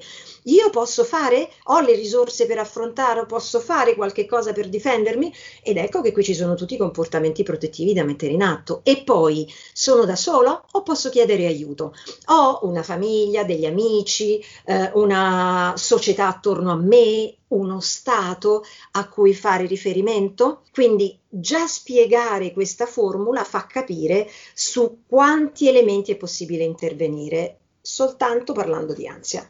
io 0.50 0.70
posso 0.70 1.04
fare, 1.04 1.50
ho 1.66 1.80
le 1.80 1.96
risorse 1.96 2.46
per 2.46 2.60
affrontare, 2.60 3.26
posso 3.26 3.60
fare 3.60 3.96
qualche 3.96 4.26
cosa 4.26 4.52
per 4.52 4.70
difendermi, 4.70 5.34
ed 5.64 5.78
ecco 5.78 6.02
che 6.02 6.12
qui 6.12 6.24
ci 6.24 6.34
sono 6.34 6.56
tutti 6.56 6.74
i 6.76 6.78
comportamenti 6.78 7.44
protettivi 7.44 7.94
da 7.94 8.04
mettere 8.04 8.34
in 8.34 8.42
atto. 8.42 8.82
E 8.84 9.04
poi, 9.04 9.52
sono 9.74 10.06
da 10.06 10.16
solo 10.16 10.66
o 10.72 10.84
posso 10.84 11.10
chiedere 11.10 11.46
aiuto? 11.46 11.94
Ho 12.28 12.60
una 12.64 12.84
famiglia, 12.84 13.44
degli 13.44 13.66
amici, 13.66 14.44
eh, 14.66 14.92
una 14.94 15.74
società 15.76 16.28
attorno 16.28 16.72
a 16.72 16.76
me, 16.76 17.36
uno 17.50 17.80
stato 17.80 18.64
a 18.92 19.08
cui 19.08 19.34
fare 19.34 19.66
riferimento? 19.66 20.64
Quindi 20.72 21.18
già 21.28 21.68
spiegare 21.68 22.54
questa 22.54 22.86
formula 22.86 23.44
fa 23.44 23.66
capire 23.66 24.30
su 24.54 25.04
quanti 25.08 25.68
elementi 25.68 26.12
è 26.12 26.18
possibile 26.18 26.64
intervenire 26.64 27.58
soltanto 27.82 28.54
parlando 28.54 28.94
di 28.94 29.08
ansia. 29.08 29.50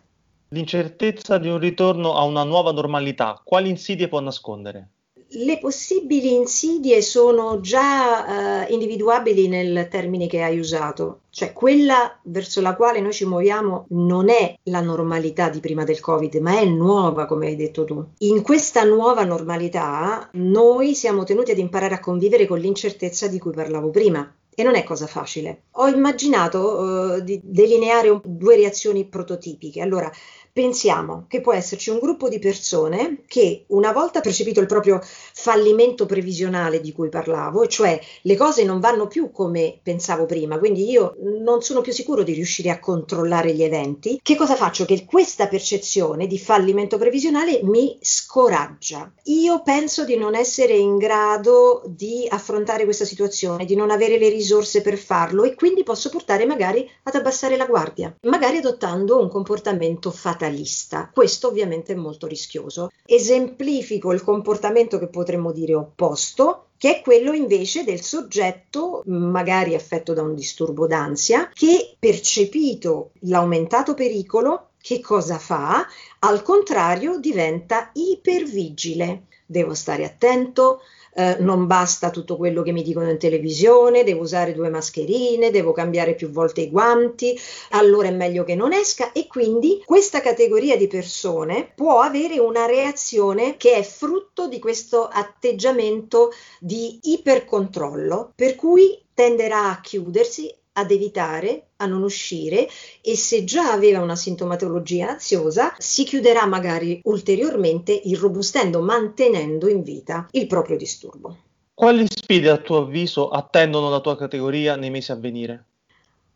L'incertezza 0.50 1.38
di 1.38 1.48
un 1.48 1.60
ritorno 1.60 2.16
a 2.16 2.24
una 2.24 2.44
nuova 2.44 2.72
normalità, 2.72 3.40
quali 3.44 3.70
insidie 3.70 4.08
può 4.08 4.20
nascondere? 4.20 4.90
le 5.32 5.60
possibili 5.60 6.34
insidie 6.34 7.02
sono 7.02 7.60
già 7.60 8.66
uh, 8.66 8.74
individuabili 8.74 9.48
nel 9.48 9.88
termine 9.90 10.26
che 10.26 10.42
hai 10.42 10.58
usato, 10.58 11.22
cioè 11.30 11.54
quella 11.54 12.18
verso 12.24 12.62
la 12.62 12.76
quale 12.76 13.00
noi 13.00 13.14
ci 13.14 13.26
muoviamo 13.26 13.86
non 13.90 14.30
è 14.30 14.58
la 14.64 14.82
normalità 14.82 15.50
di 15.50 15.60
prima 15.60 15.84
del 15.84 16.00
Covid, 16.00 16.36
ma 16.36 16.60
è 16.60 16.66
nuova, 16.66 17.26
come 17.26 17.48
hai 17.48 17.56
detto 17.56 17.86
tu. 17.86 18.04
In 18.20 18.42
questa 18.42 18.84
nuova 18.84 19.24
normalità 19.24 20.30
noi 20.34 20.96
siamo 20.96 21.24
tenuti 21.24 21.52
ad 21.52 21.60
imparare 21.60 21.94
a 21.94 22.00
convivere 22.00 22.48
con 22.48 22.58
l'incertezza 22.58 23.28
di 23.28 23.38
cui 23.38 23.52
parlavo 23.52 23.92
prima. 23.92 24.34
E 24.60 24.64
non 24.64 24.76
è 24.76 24.84
cosa 24.84 25.08
facile. 25.08 25.62
Ho 25.74 25.88
immaginato 25.88 26.60
uh, 26.60 27.22
di 27.22 27.40
delineare 27.42 28.10
un, 28.10 28.20
due 28.26 28.58
reazioni 28.58 29.06
prototipiche. 29.06 29.82
Allora, 29.82 30.12
pensiamo 30.52 31.26
che 31.28 31.42
può 31.42 31.54
esserci 31.54 31.90
un 31.90 32.00
gruppo 32.00 32.28
di 32.30 32.40
persone 32.40 33.24
che 33.28 33.66
una 33.68 33.92
volta 33.92 34.22
percepito 34.22 34.60
il 34.60 34.66
proprio 34.66 35.00
fallimento 35.02 36.06
previsionale 36.06 36.82
di 36.82 36.92
cui 36.92 37.10
parlavo, 37.10 37.68
cioè 37.68 38.00
le 38.24 38.36
cose 38.36 38.64
non 38.64 38.80
vanno 38.80 39.08
più 39.08 39.32
come 39.32 39.80
pensavo 39.82 40.26
prima, 40.26 40.58
quindi 40.58 40.90
io 40.90 41.16
non 41.44 41.62
sono 41.62 41.82
più 41.82 41.94
sicuro 41.94 42.24
di 42.24 42.34
riuscire 42.34 42.70
a 42.70 42.80
controllare 42.80 43.54
gli 43.54 43.64
eventi, 43.64 44.20
che 44.22 44.36
cosa 44.36 44.56
faccio? 44.56 44.86
Che 44.86 45.06
questa 45.06 45.48
percezione 45.48 46.28
di 46.28 46.40
fallimento 46.40 46.98
previsionale 46.98 47.62
mi 47.64 47.98
scoraggia. 48.02 49.12
Io 49.26 49.62
penso 49.62 50.04
di 50.04 50.18
non 50.18 50.36
essere 50.36 50.74
in 50.74 50.98
grado 50.98 51.84
di 51.86 52.28
affrontare 52.30 52.86
questa 52.86 53.06
situazione, 53.06 53.66
di 53.66 53.76
non 53.76 53.92
avere 53.92 54.18
le 54.18 54.30
risorse 54.30 54.82
per 54.82 54.98
farlo 54.98 55.44
e 55.44 55.56
quindi 55.56 55.84
posso 55.84 56.10
portare 56.10 56.46
magari 56.46 56.90
ad 57.04 57.16
abbassare 57.16 57.56
la 57.56 57.66
guardia, 57.66 58.16
magari 58.24 58.58
adottando 58.58 59.20
un 59.20 59.30
comportamento 59.30 60.12
fatale 60.12 60.39
fatalista. 60.40 61.10
Questo 61.14 61.50
ovviamente 61.50 61.92
è 61.92 61.98
molto 61.98 62.26
rischioso. 62.26 62.92
Esemplifico 63.06 64.14
il 64.14 64.24
comportamento 64.24 64.98
che 64.98 65.08
potremmo 65.08 65.52
dire 65.52 65.76
opposto, 65.76 66.68
che 66.78 66.98
è 66.98 67.02
quello 67.02 67.34
invece 67.34 67.84
del 67.84 68.02
soggetto 68.02 69.04
magari 69.08 69.76
affetto 69.76 70.14
da 70.14 70.22
un 70.22 70.34
disturbo 70.34 70.88
d'ansia 70.88 71.52
che 71.54 71.96
percepito 72.00 73.12
l'aumentato 73.24 73.94
pericolo 73.94 74.70
che 74.82 75.02
cosa 75.02 75.38
fa? 75.38 75.86
Al 76.20 76.42
contrario 76.42 77.20
diventa 77.20 77.90
ipervigile. 77.94 79.24
Devo 79.46 79.74
stare 79.74 80.06
attento, 80.06 80.82
eh, 81.14 81.38
non 81.40 81.68
basta 81.68 82.10
tutto 82.10 82.38
quello 82.38 82.62
che 82.62 82.72
mi 82.72 82.84
dicono 82.84 83.10
in 83.10 83.18
televisione, 83.18 84.04
devo 84.04 84.22
usare 84.22 84.54
due 84.54 84.70
mascherine, 84.70 85.52
devo 85.52 85.72
cambiare 85.72 86.16
più 86.16 86.30
volte 86.30 86.62
i 86.62 86.70
guanti, 86.70 87.38
allora 87.72 88.08
è 88.08 88.12
meglio 88.12 88.44
che 88.44 88.56
non 88.56 88.74
esca. 88.74 89.12
E 89.12 89.28
quindi 89.28 89.82
questa 89.86 90.22
categoria 90.22 90.78
di 90.78 90.88
persone 90.88 91.72
può 91.76 92.00
avere 92.02 92.40
una 92.40 92.66
reazione 92.66 93.58
che 93.58 93.74
è 93.74 93.84
frutto 93.84 94.48
di 94.48 94.60
questo 94.60 95.08
atteggiamento 95.08 96.32
di 96.60 97.00
ipercontrollo, 97.04 98.34
per 98.36 98.56
cui 98.56 98.98
tenderà 99.14 99.70
a 99.70 99.82
chiudersi 99.82 100.54
ad 100.74 100.92
evitare, 100.92 101.70
a 101.78 101.86
non 101.86 102.04
uscire 102.04 102.68
e 103.02 103.16
se 103.16 103.44
già 103.44 103.72
aveva 103.72 104.02
una 104.02 104.16
sintomatologia 104.16 105.10
ansiosa 105.10 105.74
si 105.78 106.04
chiuderà 106.04 106.46
magari 106.46 107.00
ulteriormente 107.04 107.92
irrobustendo, 107.92 108.82
mantenendo 108.82 109.68
in 109.68 109.84
vita 109.84 110.28
il 110.32 110.48
proprio 110.48 110.78
disturbo. 110.78 111.38
Quali 111.74 112.06
sfide 112.10 112.50
a 112.50 112.58
tuo 112.58 112.80
avviso 112.80 113.30
attendono 113.30 113.90
la 113.90 114.02
tua 114.02 114.18
categoria 114.18 114.76
nei 114.76 114.90
mesi 114.90 115.12
a 115.12 115.16
venire? 115.16 115.66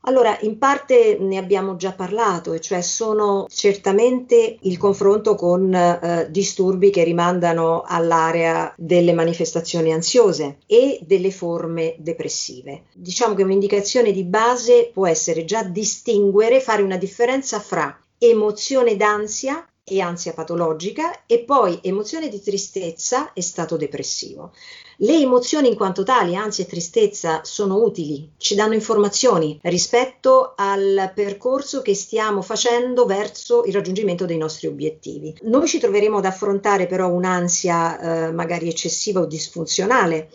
Allora, 0.05 0.37
in 0.41 0.57
parte 0.57 1.17
ne 1.19 1.37
abbiamo 1.37 1.77
già 1.77 1.93
parlato, 1.93 2.51
e 2.51 2.59
cioè 2.59 2.81
sono 2.81 3.45
certamente 3.49 4.57
il 4.61 4.77
confronto 4.77 5.35
con 5.35 5.73
eh, 5.73 6.27
disturbi 6.29 6.89
che 6.89 7.03
rimandano 7.03 7.83
all'area 7.85 8.73
delle 8.77 9.13
manifestazioni 9.13 9.93
ansiose 9.93 10.57
e 10.65 10.99
delle 11.03 11.31
forme 11.31 11.95
depressive. 11.99 12.83
Diciamo 12.93 13.33
che 13.33 13.43
un'indicazione 13.43 14.11
di 14.11 14.25
base 14.25 14.89
può 14.91 15.07
essere 15.07 15.45
già 15.45 15.63
distinguere, 15.63 16.59
fare 16.59 16.81
una 16.81 16.97
differenza 16.97 17.59
fra 17.59 17.97
emozione 18.17 18.97
d'ansia 18.97 19.65
e 19.85 19.99
ansia 19.99 20.33
patologica 20.33 21.25
e 21.25 21.39
poi 21.39 21.79
emozione 21.81 22.29
di 22.29 22.41
tristezza 22.41 23.33
e 23.33 23.41
stato 23.41 23.75
depressivo. 23.75 24.53
Le 24.97 25.17
emozioni 25.17 25.67
in 25.67 25.75
quanto 25.75 26.03
tali, 26.03 26.35
ansia 26.35 26.63
e 26.63 26.67
tristezza, 26.67 27.41
sono 27.43 27.81
utili, 27.81 28.31
ci 28.37 28.55
danno 28.55 28.75
informazioni 28.75 29.59
rispetto 29.63 30.53
al 30.55 31.11
percorso 31.13 31.81
che 31.81 31.95
stiamo 31.95 32.41
facendo 32.41 33.05
verso 33.05 33.65
il 33.65 33.73
raggiungimento 33.73 34.25
dei 34.25 34.37
nostri 34.37 34.67
obiettivi. 34.67 35.35
Noi 35.43 35.67
ci 35.67 35.79
troveremo 35.79 36.17
ad 36.17 36.25
affrontare 36.25 36.87
però 36.87 37.09
un'ansia 37.09 38.27
eh, 38.27 38.31
magari 38.31 38.69
eccessiva 38.69 39.19
o 39.19 39.25
disfunzionale 39.25 40.29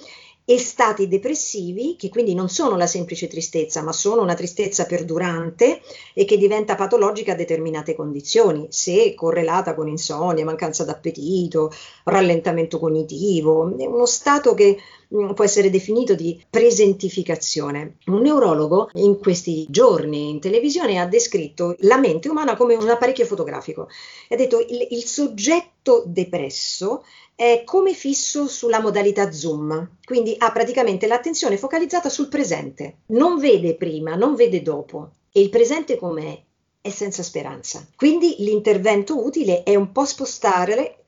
e 0.51 0.57
stati 0.59 1.09
depressivi 1.09 1.95
che 1.99 2.09
quindi 2.09 2.33
non 2.33 2.49
sono 2.49 2.79
la 2.79 2.87
semplice 2.87 3.29
tristezza, 3.29 3.83
ma 3.83 3.93
sono 3.93 4.23
una 4.23 4.33
tristezza 4.33 4.87
perdurante 4.87 5.83
e 6.15 6.25
che 6.25 6.39
diventa 6.39 6.75
patologica 6.75 7.33
a 7.33 7.35
determinate 7.35 7.95
condizioni, 7.95 8.67
se 8.71 9.13
correlata 9.15 9.75
con 9.75 9.89
insonnia, 9.89 10.47
mancanza 10.47 10.85
d'appetito, 10.85 11.71
rallentamento 12.05 12.79
cognitivo, 12.79 13.77
è 13.77 13.85
uno 13.85 14.07
stato 14.07 14.55
che 14.55 14.79
può 15.09 15.45
essere 15.45 15.71
definito 15.71 16.15
di 16.15 16.41
presentificazione. 16.49 17.97
Un 18.07 18.21
neurologo 18.21 18.91
in 18.95 19.19
questi 19.19 19.67
giorni 19.69 20.29
in 20.31 20.41
televisione 20.41 20.99
ha 20.99 21.07
descritto 21.07 21.75
la 21.81 21.99
mente 21.99 22.29
umana 22.29 22.57
come 22.57 22.75
un 22.75 22.89
apparecchio 22.89 23.25
fotografico 23.25 23.89
e 24.29 24.35
ha 24.35 24.39
detto 24.39 24.61
il, 24.61 24.87
il 24.91 25.05
soggetto 25.05 26.05
depresso 26.07 27.05
è 27.35 27.63
come 27.65 27.95
fisso 27.95 28.49
sulla 28.49 28.81
modalità 28.81 29.31
zoom, 29.31 29.99
quindi 30.05 30.35
ha 30.37 30.51
praticamente 30.51 31.07
l'attenzione 31.07 31.57
focalizzata 31.57 32.09
sul 32.09 32.27
presente, 32.27 32.99
non 33.07 33.39
vede 33.39 33.77
prima, 33.77 34.17
non 34.17 34.35
vede 34.35 34.61
dopo 34.61 35.11
e 35.31 35.41
il 35.41 35.49
presente 35.49 35.97
com'è? 35.97 36.43
È 36.81 36.91
senza 36.91 37.23
speranza. 37.23 37.87
Quindi 37.95 38.37
l'intervento 38.39 39.25
utile 39.25 39.63
è 39.63 39.77
un 39.77 39.93
po' 39.93 40.05
spostare 40.05 41.05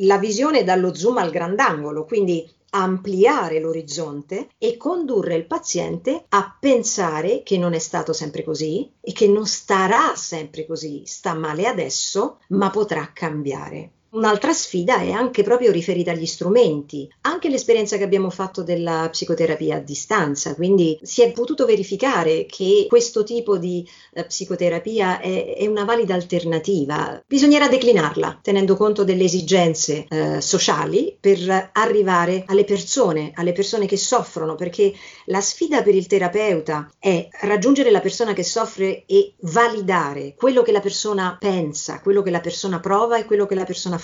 la 0.00 0.16
visione 0.16 0.64
dallo 0.64 0.94
zoom 0.94 1.18
al 1.18 1.30
grandangolo, 1.30 2.04
quindi 2.04 2.48
ampliare 2.74 3.60
l'orizzonte 3.60 4.48
e 4.58 4.76
condurre 4.76 5.36
il 5.36 5.46
paziente 5.46 6.24
a 6.28 6.56
pensare 6.58 7.42
che 7.42 7.56
non 7.56 7.72
è 7.72 7.78
stato 7.78 8.12
sempre 8.12 8.42
così 8.42 8.92
e 9.00 9.12
che 9.12 9.28
non 9.28 9.46
starà 9.46 10.14
sempre 10.16 10.66
così, 10.66 11.02
sta 11.06 11.34
male 11.34 11.66
adesso, 11.66 12.40
ma 12.48 12.70
potrà 12.70 13.12
cambiare 13.12 13.90
Un'altra 14.14 14.52
sfida 14.52 15.00
è 15.00 15.10
anche 15.10 15.42
proprio 15.42 15.72
riferita 15.72 16.12
agli 16.12 16.24
strumenti, 16.24 17.12
anche 17.22 17.48
l'esperienza 17.48 17.96
che 17.96 18.04
abbiamo 18.04 18.30
fatto 18.30 18.62
della 18.62 19.08
psicoterapia 19.10 19.78
a 19.78 19.80
distanza, 19.80 20.54
quindi 20.54 20.96
si 21.02 21.22
è 21.22 21.32
potuto 21.32 21.66
verificare 21.66 22.46
che 22.46 22.86
questo 22.88 23.24
tipo 23.24 23.58
di 23.58 23.84
eh, 24.12 24.24
psicoterapia 24.24 25.18
è, 25.18 25.56
è, 25.56 25.66
una 25.66 25.82
valida 25.82 26.14
alternativa. 26.14 27.20
Bisognerà 27.26 27.66
declinarla 27.66 28.38
tenendo 28.40 28.76
conto 28.76 29.02
delle 29.02 29.24
esigenze 29.24 30.06
eh, 30.08 30.40
sociali 30.40 31.16
per 31.18 31.70
arrivare 31.72 32.44
alle 32.46 32.62
persone, 32.62 33.32
alle 33.34 33.52
persone 33.52 33.86
che 33.86 33.96
soffrono, 33.96 34.54
perché 34.54 34.92
la 35.24 35.40
sfida 35.40 35.82
per 35.82 35.96
il 35.96 36.06
terapeuta 36.06 36.88
è 37.00 37.26
raggiungere 37.40 37.90
la 37.90 38.00
persona 38.00 38.32
che 38.32 38.44
soffre 38.44 39.02
e 39.06 39.34
validare 39.40 40.36
quello 40.36 40.62
che 40.62 40.70
la 40.70 40.78
persona 40.78 41.36
pensa, 41.36 41.98
quello 42.00 42.22
che 42.22 42.30
la 42.30 42.40
persona 42.40 42.78
prova 42.78 43.18
e 43.18 43.24
quello 43.24 43.46
che 43.46 43.56
la 43.56 43.64
persona 43.64 43.98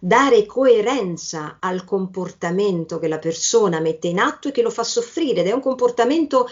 dare 0.00 0.46
coerenza 0.46 1.56
al 1.58 1.84
comportamento 1.84 2.98
che 2.98 3.08
la 3.08 3.18
persona 3.18 3.80
mette 3.80 4.08
in 4.08 4.18
atto 4.18 4.48
e 4.48 4.52
che 4.52 4.62
lo 4.62 4.70
fa 4.70 4.84
soffrire 4.84 5.40
ed 5.40 5.48
è 5.48 5.52
un 5.52 5.60
comportamento 5.60 6.48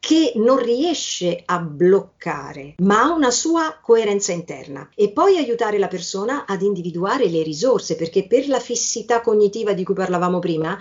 che 0.00 0.32
non 0.36 0.58
riesce 0.58 1.42
a 1.44 1.58
bloccare, 1.58 2.74
ma 2.78 3.02
ha 3.02 3.12
una 3.12 3.30
sua 3.30 3.78
coerenza 3.82 4.32
interna. 4.32 4.88
E 4.94 5.10
poi 5.10 5.36
aiutare 5.36 5.78
la 5.78 5.88
persona 5.88 6.44
ad 6.46 6.62
individuare 6.62 7.28
le 7.28 7.42
risorse, 7.42 7.96
perché 7.96 8.26
per 8.26 8.48
la 8.48 8.60
fissità 8.60 9.20
cognitiva 9.20 9.72
di 9.72 9.84
cui 9.84 9.94
parlavamo 9.94 10.38
prima, 10.38 10.78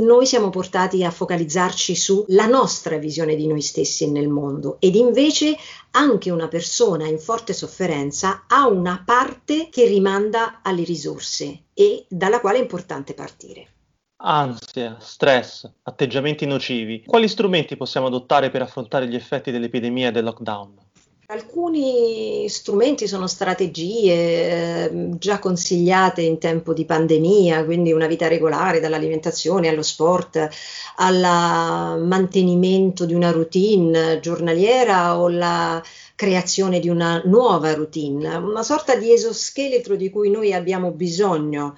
noi 0.00 0.26
siamo 0.26 0.50
portati 0.50 1.02
a 1.04 1.10
focalizzarci 1.10 1.94
sulla 1.96 2.46
nostra 2.46 2.98
visione 2.98 3.34
di 3.34 3.46
noi 3.46 3.62
stessi 3.62 4.10
nel 4.10 4.28
mondo 4.28 4.76
ed 4.80 4.94
invece 4.94 5.56
anche 5.92 6.30
una 6.30 6.48
persona 6.48 7.06
in 7.06 7.18
forte 7.18 7.52
sofferenza 7.52 8.44
ha 8.46 8.68
una 8.68 9.02
parte 9.04 9.68
che 9.70 9.86
rimanda 9.86 10.60
alle 10.62 10.84
risorse 10.84 11.64
e 11.74 12.06
dalla 12.08 12.40
quale 12.40 12.58
è 12.58 12.60
importante 12.60 13.14
partire. 13.14 13.72
Ansia, 14.20 14.96
stress, 15.00 15.68
atteggiamenti 15.82 16.44
nocivi. 16.44 17.04
Quali 17.06 17.28
strumenti 17.28 17.76
possiamo 17.76 18.08
adottare 18.08 18.50
per 18.50 18.62
affrontare 18.62 19.08
gli 19.08 19.14
effetti 19.14 19.52
dell'epidemia 19.52 20.08
e 20.08 20.10
del 20.10 20.24
lockdown? 20.24 20.87
Alcuni 21.30 22.48
strumenti 22.48 23.06
sono 23.06 23.26
strategie 23.26 24.88
eh, 24.90 25.08
già 25.18 25.38
consigliate 25.38 26.22
in 26.22 26.38
tempo 26.38 26.72
di 26.72 26.86
pandemia, 26.86 27.66
quindi 27.66 27.92
una 27.92 28.06
vita 28.06 28.28
regolare 28.28 28.80
dall'alimentazione 28.80 29.68
allo 29.68 29.82
sport, 29.82 30.48
al 30.96 32.00
mantenimento 32.02 33.04
di 33.04 33.12
una 33.12 33.30
routine 33.30 34.20
giornaliera 34.20 35.18
o 35.18 35.28
la 35.28 35.82
creazione 36.14 36.80
di 36.80 36.88
una 36.88 37.20
nuova 37.26 37.74
routine, 37.74 38.34
una 38.36 38.62
sorta 38.62 38.96
di 38.96 39.12
esoscheletro 39.12 39.96
di 39.96 40.08
cui 40.08 40.30
noi 40.30 40.54
abbiamo 40.54 40.92
bisogno 40.92 41.76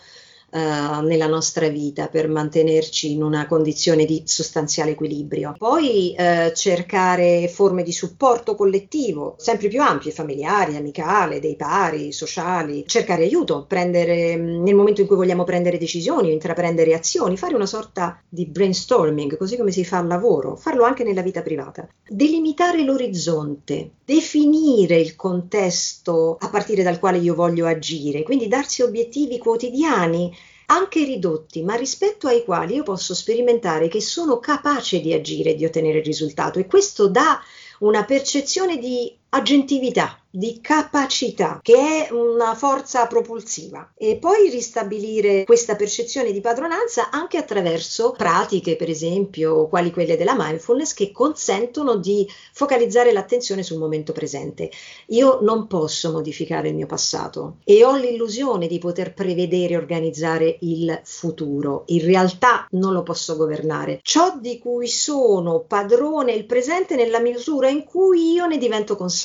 uh, 0.51 1.01
nella 1.01 1.27
nostra 1.27 1.69
vita 1.69 2.09
per 2.09 2.29
mantenerci 2.29 3.13
in 3.13 3.23
una 3.23 3.47
condizione 3.47 4.05
di 4.05 4.23
sostanziale 4.27 4.93
equilibrio. 4.93 5.55
Poi 5.57 6.15
uh, 6.17 6.53
cercare 6.55 7.49
forme 7.49 7.83
di 7.83 7.93
supporto 7.93 8.55
collettivo 8.55 9.35
sempre 9.39 9.69
più 9.69 9.81
ampie, 9.81 10.13
familiari, 10.13 10.77
amicale, 10.77 11.41
dei 11.41 11.57
pari, 11.57 12.13
sociali, 12.13 12.85
cercare 12.87 13.25
aiuto, 13.25 13.65
prendere 13.67 14.37
mm, 14.37 14.63
nel 14.63 14.75
momento 14.75 15.01
in 15.01 15.07
cui 15.07 15.17
vogliamo 15.17 15.45
prendere 15.45 15.79
decisioni, 15.79 16.33
intraprendere 16.33 16.95
azioni, 16.95 17.37
fare 17.37 17.55
una 17.55 17.67
sorta 17.67 18.21
di 18.29 18.47
brainstorming, 18.47 19.37
così 19.37 19.57
come 19.57 19.71
si 19.71 19.85
fa 19.85 19.99
al 19.99 20.07
lavoro, 20.07 20.57
farlo 20.57 20.85
anche 20.85 21.05
nella 21.05 21.23
vita 21.23 21.43
privata. 21.43 21.89
Delimitare 22.09 22.83
l'orizzonte, 22.83 23.91
definire 24.05 24.97
il 24.97 25.15
contesto 25.17 26.37
a 26.41 26.49
partire 26.49 26.83
dal 26.83 26.99
quale 26.99 27.19
io 27.19 27.35
voglio 27.35 27.67
agire, 27.67 28.23
quindi 28.23 28.49
darsi 28.49 28.83
obiettivi 28.83 29.39
quotidiani 29.39 30.33
anche 30.71 31.05
ridotti, 31.05 31.63
ma 31.63 31.75
rispetto 31.75 32.29
ai 32.29 32.45
quali 32.45 32.75
io 32.77 32.85
posso 32.85 33.13
sperimentare 33.13 33.89
che 33.89 34.01
sono 34.01 34.39
capace 34.39 35.01
di 35.01 35.13
agire 35.13 35.51
e 35.51 35.55
di 35.57 35.65
ottenere 35.65 35.99
il 35.99 36.05
risultato. 36.05 36.61
E 36.61 36.67
questo 36.67 37.09
dà 37.09 37.43
una 37.81 38.05
percezione 38.05 38.79
di 38.79 39.13
aggentività, 39.31 40.21
di 40.33 40.61
capacità, 40.61 41.59
che 41.61 42.07
è 42.07 42.13
una 42.13 42.55
forza 42.55 43.07
propulsiva. 43.07 43.93
E 43.97 44.17
poi 44.17 44.49
ristabilire 44.49 45.45
questa 45.45 45.75
percezione 45.75 46.31
di 46.33 46.41
padronanza 46.41 47.11
anche 47.11 47.37
attraverso 47.37 48.13
pratiche, 48.13 48.77
per 48.77 48.89
esempio, 48.89 49.67
quali 49.67 49.91
quelle 49.91 50.17
della 50.17 50.37
mindfulness, 50.37 50.95
che 50.95 51.11
consentono 51.11 51.97
di 51.97 52.27
focalizzare 52.53 53.13
l'attenzione 53.13 53.63
sul 53.63 53.79
momento 53.79 54.13
presente. 54.13 54.71
Io 55.07 55.41
non 55.43 55.67
posso 55.67 56.13
modificare 56.13 56.69
il 56.69 56.77
mio 56.77 56.87
passato 56.87 57.57
e 57.65 57.85
ho 57.85 57.97
l'illusione 57.97 58.69
di 58.69 58.79
poter 58.79 59.15
prevedere 59.15 59.75
e 59.75 59.79
organizzare 59.79 60.59
il 60.61 61.01
futuro. 61.03 61.85
In 61.87 62.05
realtà 62.05 62.67
non 62.71 62.93
lo 62.93 63.03
posso 63.03 63.37
governare. 63.37 63.99
Ciò 64.03 64.37
di 64.39 64.59
cui 64.59 64.87
sono 64.87 65.65
padrone 65.67 66.33
il 66.33 66.47
presente 66.47 66.95
nella 66.95 67.19
misura 67.19 67.69
in 67.69 67.85
cui 67.85 68.33
io 68.33 68.47
ne 68.47 68.59
divento 68.59 68.95
consapevole. 68.97 69.20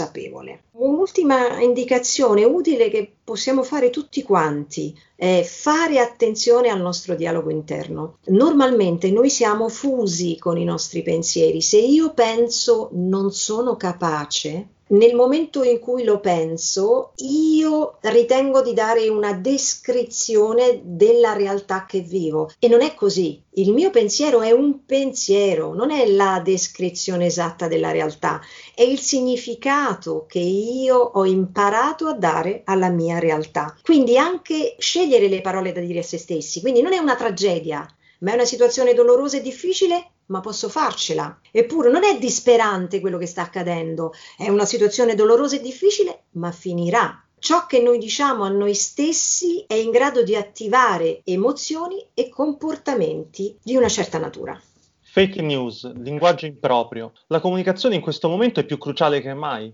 Un'ultima 0.72 1.62
indicazione 1.62 2.44
utile 2.44 2.90
che 2.90 3.10
possiamo 3.24 3.64
fare 3.64 3.90
tutti 3.90 4.24
quanti 4.24 4.98
è 5.16 5.44
fare 5.44 6.00
attenzione 6.00 6.70
al 6.70 6.82
nostro 6.82 7.16
dialogo 7.16 7.50
interno. 7.50 8.18
Normalmente 8.26 9.12
noi 9.12 9.30
siamo 9.30 9.70
fusi 9.70 10.38
con 10.38 10.58
i 10.58 10.64
nostri 10.66 11.02
pensieri. 11.02 11.62
Se 11.62 11.78
io 11.78 12.14
penso 12.14 12.90
non 12.94 13.32
sono 13.32 13.78
capace, 13.78 14.68
nel 14.88 15.16
momento 15.16 15.64
in 15.64 15.80
cui 15.80 16.04
lo 16.04 16.20
penso, 16.20 17.14
io 17.18 17.98
ritengo 18.02 18.62
di 18.62 18.74
dare 18.74 19.08
una 19.08 19.34
descrizione 19.34 20.82
della 20.84 21.34
realtà 21.34 21.86
che 21.88 22.02
vivo 22.02 22.52
e 22.60 22.68
non 22.68 22.82
è 22.82 22.94
così. 22.94 23.42
Il 23.58 23.72
mio 23.74 23.90
pensiero 23.90 24.42
è 24.42 24.52
un 24.52 24.86
pensiero, 24.86 25.74
non 25.74 25.90
è 25.90 26.06
la 26.08 26.42
descrizione 26.44 27.28
esatta 27.28 27.68
della 27.68 27.92
realtà, 27.92 28.42
è 28.76 28.84
il 28.84 29.00
significato 29.00 30.26
che 30.28 30.40
io 30.40 30.98
ho 30.98 31.26
imparato 31.26 32.08
a 32.08 32.14
dare 32.14 32.62
alla 32.66 32.90
mia 32.90 33.18
realtà. 33.18 33.76
Quindi 33.82 34.18
anche 34.18 34.76
scegliere 34.78 35.28
le 35.28 35.42
parole 35.42 35.72
da 35.72 35.80
dire 35.80 36.00
a 36.00 36.04
se 36.04 36.18
stessi, 36.18 36.62
quindi 36.62 36.82
non 36.82 36.94
è 36.94 36.98
una 36.98 37.16
tragedia, 37.16 37.88
ma 38.20 38.32
è 38.32 38.34
una 38.36 38.46
situazione 38.46 38.94
dolorosa 38.94 39.38
e 39.38 39.42
difficile 39.42 40.10
ma 40.28 40.40
posso 40.40 40.70
farcela. 40.70 41.40
Eppure 41.52 41.90
non 41.90 42.04
è 42.04 42.18
disperante 42.18 43.00
quello 43.00 43.18
che 43.18 43.26
sta 43.26 43.42
accadendo, 43.44 44.14
è 44.38 44.50
una 44.50 44.66
situazione 44.66 45.16
dolorosa 45.16 45.56
e 45.56 45.62
difficile, 45.62 46.24
ma 46.32 46.52
finirà. 46.52 47.20
Ciò 47.38 47.66
che 47.68 47.80
noi 47.80 48.00
diciamo 48.00 48.44
a 48.44 48.50
noi 48.50 48.74
stessi 48.74 49.64
è 49.68 49.76
in 49.76 49.92
grado 49.92 50.24
di 50.24 50.36
attivare 50.36 51.22
emozioni 51.24 52.04
e 52.14 52.30
comportamenti 52.30 53.56
di 53.62 53.76
una 53.76 53.90
certa 53.90 54.18
natura. 54.18 54.60
Fake 55.02 55.42
news, 55.42 55.92
linguaggio 55.94 56.46
improprio. 56.46 57.14
La 57.28 57.40
comunicazione 57.40 57.96
in 57.96 58.02
questo 58.02 58.28
momento 58.28 58.60
è 58.60 58.66
più 58.66 58.78
cruciale 58.78 59.22
che 59.22 59.34
mai. 59.34 59.74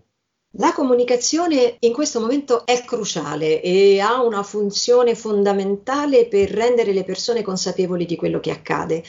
La 0.55 0.73
comunicazione 0.73 1.77
in 1.79 1.93
questo 1.93 2.19
momento 2.19 2.65
è 2.65 2.83
cruciale 2.83 3.61
e 3.61 4.01
ha 4.01 4.21
una 4.21 4.43
funzione 4.43 5.15
fondamentale 5.15 6.27
per 6.27 6.49
rendere 6.49 6.91
le 6.91 7.05
persone 7.05 7.41
consapevoli 7.41 8.05
di 8.05 8.17
quello 8.17 8.41
che 8.41 8.51
accade. 8.51 9.01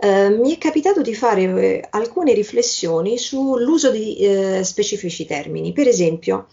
Eh, 0.00 0.30
mi 0.30 0.54
è 0.54 0.58
capitato 0.58 1.02
di 1.02 1.12
fare 1.12 1.42
eh, 1.42 1.86
alcune 1.90 2.32
riflessioni 2.32 3.18
sull'uso 3.18 3.90
di 3.90 4.16
eh, 4.18 4.62
specifici 4.62 5.26
termini. 5.26 5.72
Per 5.72 5.88
esempio, 5.88 6.46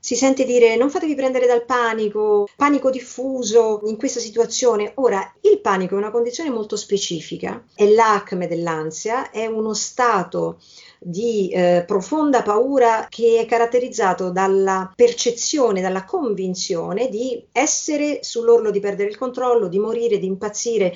si 0.00 0.16
sente 0.16 0.44
dire 0.44 0.74
non 0.74 0.90
fatevi 0.90 1.14
prendere 1.14 1.46
dal 1.46 1.64
panico, 1.64 2.48
panico 2.56 2.90
diffuso 2.90 3.82
in 3.84 3.96
questa 3.96 4.18
situazione. 4.18 4.90
Ora, 4.96 5.34
il 5.42 5.60
panico 5.60 5.94
è 5.94 5.98
una 5.98 6.10
condizione 6.10 6.50
molto 6.50 6.74
specifica, 6.74 7.62
è 7.76 7.86
l'acme 7.86 8.48
dell'ansia, 8.48 9.30
è 9.30 9.46
uno 9.46 9.72
stato 9.72 10.58
di 10.98 11.48
eh, 11.50 11.84
profonda 11.86 12.42
paura 12.42 13.06
che 13.08 13.38
è 13.38 13.46
caratterizzato 13.46 14.30
dalla 14.30 14.92
percezione, 14.96 15.80
dalla 15.80 16.04
convinzione 16.04 17.08
di 17.08 17.40
essere 17.52 18.18
sull'orlo 18.22 18.72
di 18.72 18.80
perdere 18.80 19.10
il 19.10 19.16
controllo, 19.16 19.68
di 19.68 19.78
morire, 19.78 20.18
di 20.18 20.26
impazzire. 20.26 20.92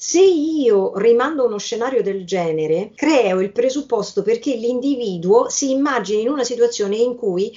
Se 0.00 0.20
io 0.22 0.96
rimando 0.96 1.44
uno 1.44 1.58
scenario 1.58 2.04
del 2.04 2.24
genere, 2.24 2.92
creo 2.94 3.40
il 3.40 3.50
presupposto 3.50 4.22
perché 4.22 4.54
l'individuo 4.54 5.48
si 5.48 5.72
immagini 5.72 6.22
in 6.22 6.28
una 6.28 6.44
situazione 6.44 6.94
in 6.94 7.16
cui 7.16 7.52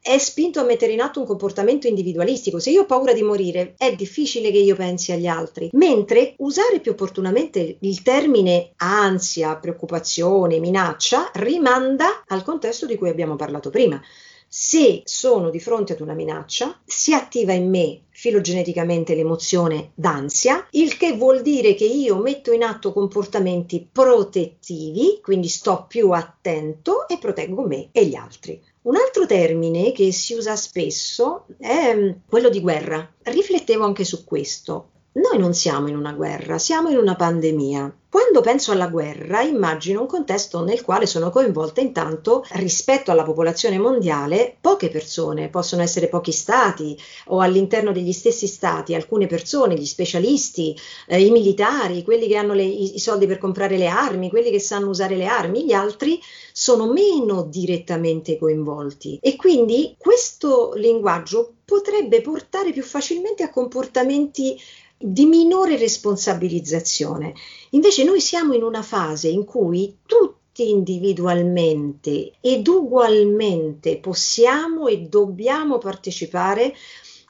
è 0.00 0.16
spinto 0.18 0.60
a 0.60 0.62
mettere 0.62 0.92
in 0.92 1.00
atto 1.00 1.18
un 1.18 1.26
comportamento 1.26 1.88
individualistico. 1.88 2.60
Se 2.60 2.70
io 2.70 2.82
ho 2.82 2.86
paura 2.86 3.12
di 3.12 3.22
morire, 3.22 3.74
è 3.76 3.92
difficile 3.96 4.52
che 4.52 4.58
io 4.58 4.76
pensi 4.76 5.10
agli 5.10 5.26
altri. 5.26 5.70
Mentre 5.72 6.34
usare 6.38 6.78
più 6.78 6.92
opportunamente 6.92 7.78
il 7.80 8.02
termine 8.02 8.70
ansia, 8.76 9.56
preoccupazione, 9.56 10.60
minaccia 10.60 11.32
rimanda 11.34 12.22
al 12.28 12.44
contesto 12.44 12.86
di 12.86 12.94
cui 12.94 13.08
abbiamo 13.08 13.34
parlato 13.34 13.68
prima. 13.68 14.00
Se 14.46 15.02
sono 15.04 15.50
di 15.50 15.58
fronte 15.58 15.94
ad 15.94 16.00
una 16.00 16.14
minaccia, 16.14 16.80
si 16.84 17.12
attiva 17.12 17.52
in 17.52 17.68
me 17.68 18.02
filogeneticamente 18.20 19.14
l'emozione 19.14 19.92
d'ansia, 19.94 20.66
il 20.72 20.98
che 20.98 21.14
vuol 21.14 21.40
dire 21.40 21.72
che 21.72 21.86
io 21.86 22.18
metto 22.18 22.52
in 22.52 22.62
atto 22.62 22.92
comportamenti 22.92 23.88
protettivi, 23.90 25.20
quindi 25.22 25.48
sto 25.48 25.86
più 25.88 26.10
attento 26.10 27.08
e 27.08 27.16
proteggo 27.16 27.66
me 27.66 27.88
e 27.92 28.04
gli 28.04 28.14
altri. 28.14 28.62
Un 28.82 28.96
altro 28.96 29.24
termine 29.24 29.92
che 29.92 30.12
si 30.12 30.34
usa 30.34 30.54
spesso 30.54 31.46
è 31.56 31.94
mm, 31.94 32.10
quello 32.28 32.50
di 32.50 32.60
guerra. 32.60 33.10
Riflettevo 33.22 33.84
anche 33.84 34.04
su 34.04 34.22
questo. 34.24 34.89
Noi 35.12 35.38
non 35.38 35.54
siamo 35.54 35.88
in 35.88 35.96
una 35.96 36.12
guerra, 36.12 36.56
siamo 36.58 36.88
in 36.88 36.96
una 36.96 37.16
pandemia. 37.16 37.92
Quando 38.08 38.42
penso 38.42 38.70
alla 38.70 38.86
guerra, 38.86 39.40
immagino 39.40 40.02
un 40.02 40.06
contesto 40.06 40.62
nel 40.62 40.82
quale 40.82 41.06
sono 41.06 41.30
coinvolte 41.30 41.80
intanto, 41.80 42.44
rispetto 42.50 43.10
alla 43.10 43.24
popolazione 43.24 43.76
mondiale, 43.80 44.56
poche 44.60 44.88
persone, 44.88 45.48
possono 45.48 45.82
essere 45.82 46.06
pochi 46.06 46.30
stati 46.30 46.96
o 47.26 47.40
all'interno 47.40 47.90
degli 47.90 48.12
stessi 48.12 48.46
stati 48.46 48.94
alcune 48.94 49.26
persone, 49.26 49.74
gli 49.74 49.84
specialisti, 49.84 50.78
eh, 51.08 51.24
i 51.24 51.32
militari, 51.32 52.04
quelli 52.04 52.28
che 52.28 52.36
hanno 52.36 52.52
le, 52.52 52.62
i, 52.62 52.94
i 52.94 53.00
soldi 53.00 53.26
per 53.26 53.38
comprare 53.38 53.76
le 53.76 53.88
armi, 53.88 54.30
quelli 54.30 54.52
che 54.52 54.60
sanno 54.60 54.90
usare 54.90 55.16
le 55.16 55.26
armi, 55.26 55.64
gli 55.64 55.72
altri 55.72 56.20
sono 56.52 56.86
meno 56.86 57.42
direttamente 57.42 58.38
coinvolti 58.38 59.18
e 59.20 59.34
quindi 59.34 59.96
questo 59.98 60.72
linguaggio 60.74 61.54
potrebbe 61.64 62.20
portare 62.20 62.72
più 62.72 62.82
facilmente 62.82 63.42
a 63.42 63.50
comportamenti 63.50 64.60
di 65.02 65.24
minore 65.24 65.78
responsabilizzazione. 65.78 67.32
Invece 67.70 68.04
noi 68.04 68.20
siamo 68.20 68.52
in 68.52 68.62
una 68.62 68.82
fase 68.82 69.28
in 69.28 69.44
cui 69.44 69.96
tutti 70.04 70.68
individualmente 70.68 72.32
ed 72.40 72.66
ugualmente 72.66 73.96
possiamo 73.96 74.88
e 74.88 74.98
dobbiamo 74.98 75.78
partecipare 75.78 76.74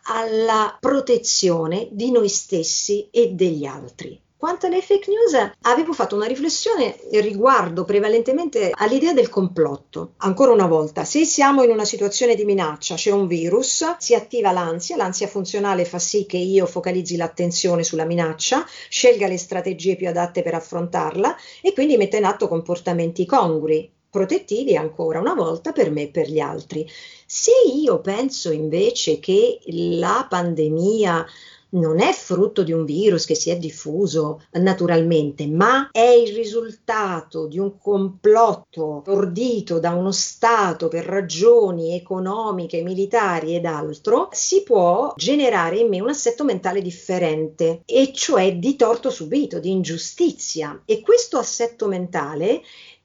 alla 0.05 0.77
protezione 0.81 1.89
di 1.93 2.11
noi 2.11 2.29
stessi 2.29 3.07
e 3.11 3.29
degli 3.29 3.65
altri. 3.65 4.21
Quanto 4.41 4.65
alle 4.65 4.81
fake 4.81 5.11
news, 5.11 5.53
avevo 5.65 5.93
fatto 5.93 6.17
una 6.17 6.25
riflessione 6.25 6.97
riguardo 7.11 7.85
prevalentemente 7.85 8.73
all'idea 8.75 9.13
del 9.13 9.29
complotto. 9.29 10.15
Ancora 10.17 10.51
una 10.51 10.65
volta, 10.65 11.05
se 11.05 11.27
siamo 11.27 11.63
in 11.63 11.69
una 11.69 11.85
situazione 11.85 12.35
di 12.35 12.47
minaccia, 12.47 12.95
c'è 12.95 13.11
un 13.11 13.27
virus, 13.27 13.97
si 13.99 14.15
attiva 14.15 14.51
l'ansia, 14.51 14.97
l'ansia 14.97 15.27
funzionale 15.27 15.85
fa 15.85 15.99
sì 15.99 16.25
che 16.25 16.39
io 16.39 16.65
focalizzi 16.65 17.19
l'attenzione 17.19 17.85
sulla 17.85 18.07
minaccia, 18.07 18.65
scelga 18.89 19.27
le 19.27 19.37
strategie 19.37 19.97
più 19.97 20.09
adatte 20.09 20.41
per 20.41 20.55
affrontarla 20.55 21.37
e 21.61 21.75
quindi 21.75 21.99
metta 21.99 22.17
in 22.17 22.25
atto 22.25 22.49
comportamenti 22.49 23.27
congrui 23.27 23.93
protettivi 24.09 24.75
ancora 24.75 25.21
una 25.21 25.35
volta 25.35 25.73
per 25.73 25.91
me 25.91 26.05
e 26.05 26.09
per 26.09 26.31
gli 26.31 26.41
altri. 26.41 26.89
Se 27.27 27.53
io 27.75 28.01
penso 28.01 28.51
invece 28.51 29.21
che 29.21 29.59
la 29.67 30.27
pandemia 30.27 31.27
non 31.71 32.01
è 32.01 32.13
frutto 32.13 32.63
di 32.63 32.73
un 32.73 32.85
virus 32.85 33.27
che 33.27 33.35
si 33.35 33.51
è 33.51 33.57
diffuso 33.57 34.43
naturalmente, 34.53 35.47
ma 35.47 35.91
è 35.93 36.09
il 36.09 36.35
risultato 36.35 37.47
di 37.47 37.59
un 37.59 37.79
complotto 37.79 39.03
ordito 39.07 39.79
da 39.79 39.91
uno 39.91 40.13
Stato 40.13 40.89
per 40.89 41.05
ragioni 41.05 41.95
economiche, 41.95 42.83
militari 42.83 43.55
ed 43.55 43.67
altro, 43.67 44.29
si 44.33 44.63
può 44.63 45.13
generare 45.17 45.79
in 45.79 45.89
me 45.89 46.01
un 46.01 46.09
assetto 46.09 46.45
mentale 46.45 46.83
differente, 46.83 47.83
e 47.85 48.13
cioè 48.13 48.57
di 48.57 48.77
torto 48.77 49.11
subito, 49.11 49.59
di 49.59 49.71
ingiustizia. 49.71 50.83
E 50.85 51.01
questo 51.01 51.39
assetto 51.39 51.87
mentale 51.87 52.63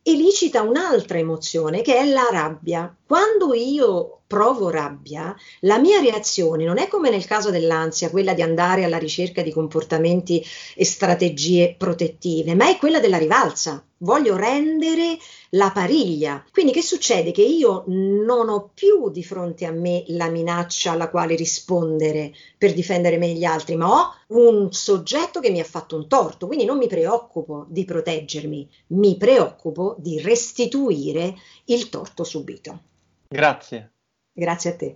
elicita 0.08 0.62
un'altra 0.62 1.18
emozione 1.18 1.82
che 1.82 1.98
è 1.98 2.06
la 2.06 2.28
rabbia. 2.32 2.96
Quando 3.08 3.54
io 3.54 4.22
provo 4.28 4.70
rabbia, 4.70 5.36
la 5.62 5.78
mia 5.78 6.00
reazione 6.00 6.66
non 6.66 6.80
è 6.80 6.88
come 6.88 7.10
nel 7.10 7.26
caso 7.26 7.52
dell'ansia, 7.52 8.10
quella 8.10 8.34
di 8.34 8.42
andare 8.42 8.84
alla 8.84 8.98
ricerca 8.98 9.42
di 9.42 9.52
comportamenti 9.52 10.44
e 10.76 10.84
strategie 10.84 11.76
protettive, 11.78 12.56
ma 12.56 12.70
è 12.70 12.78
quella 12.78 13.00
della 13.00 13.18
rivalsa. 13.18 13.86
Voglio 14.00 14.36
rendere 14.36 15.18
la 15.52 15.72
pariglia. 15.72 16.44
Quindi 16.52 16.72
che 16.72 16.82
succede? 16.82 17.32
Che 17.32 17.42
io 17.42 17.84
non 17.88 18.50
ho 18.50 18.72
più 18.74 19.10
di 19.10 19.24
fronte 19.24 19.66
a 19.66 19.72
me 19.72 20.04
la 20.08 20.30
minaccia 20.30 20.92
alla 20.92 21.10
quale 21.10 21.36
rispondere 21.36 22.34
per 22.58 22.74
difendere 22.74 23.18
me 23.18 23.28
e 23.28 23.34
gli 23.34 23.46
altri, 23.46 23.76
ma 23.76 23.90
ho 23.90 24.16
un 24.28 24.72
soggetto 24.72 25.40
che 25.40 25.50
mi 25.50 25.60
ha 25.60 25.64
fatto 25.64 25.96
un 25.96 26.08
torto, 26.08 26.48
quindi 26.48 26.66
non 26.66 26.78
mi 26.78 26.88
preoccupo 26.88 27.66
di 27.70 27.86
proteggermi, 27.86 28.70
mi 28.88 29.16
preoccupo 29.18 29.96
di 29.98 30.20
restituire 30.20 31.36
il 31.66 31.90
torto 31.90 32.24
subito. 32.24 32.80
Grazie. 33.30 33.95
Grazie 34.36 34.70
a 34.72 34.76
te. 34.76 34.96